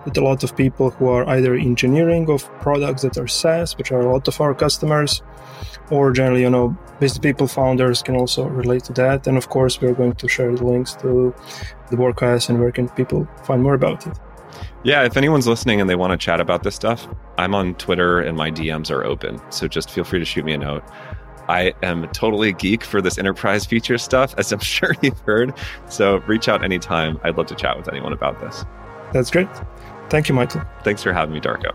with 0.04 0.16
a 0.16 0.20
lot 0.22 0.42
of 0.42 0.56
people 0.56 0.90
who 0.90 1.08
are 1.08 1.28
either 1.28 1.54
engineering 1.54 2.30
of 2.30 2.44
products 2.60 3.02
that 3.02 3.18
are 3.18 3.28
SaaS, 3.28 3.76
which 3.76 3.92
are 3.92 4.00
a 4.00 4.12
lot 4.12 4.26
of 4.28 4.40
our 4.40 4.54
customers, 4.54 5.22
or 5.90 6.12
generally, 6.12 6.42
you 6.42 6.50
know, 6.50 6.76
business 7.00 7.18
people, 7.18 7.46
founders 7.46 8.02
can 8.02 8.16
also 8.16 8.46
relate 8.46 8.84
to 8.84 8.92
that. 8.94 9.26
And 9.26 9.36
of 9.36 9.48
course, 9.48 9.80
we're 9.80 9.94
going 9.94 10.14
to 10.14 10.28
share 10.28 10.54
the 10.54 10.64
links 10.64 10.94
to 10.96 11.34
the 11.90 11.96
WorkOS 11.96 12.48
and 12.48 12.60
where 12.60 12.72
can 12.72 12.88
people 12.90 13.28
find 13.44 13.62
more 13.62 13.74
about 13.74 14.06
it. 14.06 14.18
Yeah, 14.82 15.04
if 15.04 15.16
anyone's 15.16 15.46
listening 15.46 15.80
and 15.80 15.90
they 15.90 15.94
want 15.94 16.12
to 16.12 16.16
chat 16.16 16.40
about 16.40 16.62
this 16.62 16.74
stuff, 16.74 17.06
I'm 17.38 17.54
on 17.54 17.74
Twitter 17.74 18.20
and 18.20 18.36
my 18.36 18.50
DMs 18.50 18.90
are 18.90 19.04
open. 19.04 19.40
So 19.50 19.68
just 19.68 19.90
feel 19.90 20.04
free 20.04 20.18
to 20.18 20.24
shoot 20.24 20.44
me 20.44 20.52
a 20.52 20.58
note. 20.58 20.84
I 21.48 21.74
am 21.82 22.08
totally 22.12 22.50
a 22.50 22.52
geek 22.52 22.84
for 22.84 23.02
this 23.02 23.18
enterprise 23.18 23.66
feature 23.66 23.98
stuff, 23.98 24.34
as 24.38 24.52
I'm 24.52 24.58
sure 24.60 24.94
you've 25.02 25.18
heard. 25.20 25.52
So 25.88 26.18
reach 26.20 26.48
out 26.48 26.64
anytime. 26.64 27.20
I'd 27.24 27.36
love 27.36 27.46
to 27.46 27.54
chat 27.54 27.76
with 27.76 27.88
anyone 27.88 28.12
about 28.12 28.40
this. 28.40 28.64
That's 29.12 29.30
great. 29.30 29.48
Thank 30.08 30.28
you, 30.28 30.34
Michael. 30.34 30.62
Thanks 30.84 31.02
for 31.02 31.12
having 31.12 31.34
me, 31.34 31.40
Darko. 31.40 31.74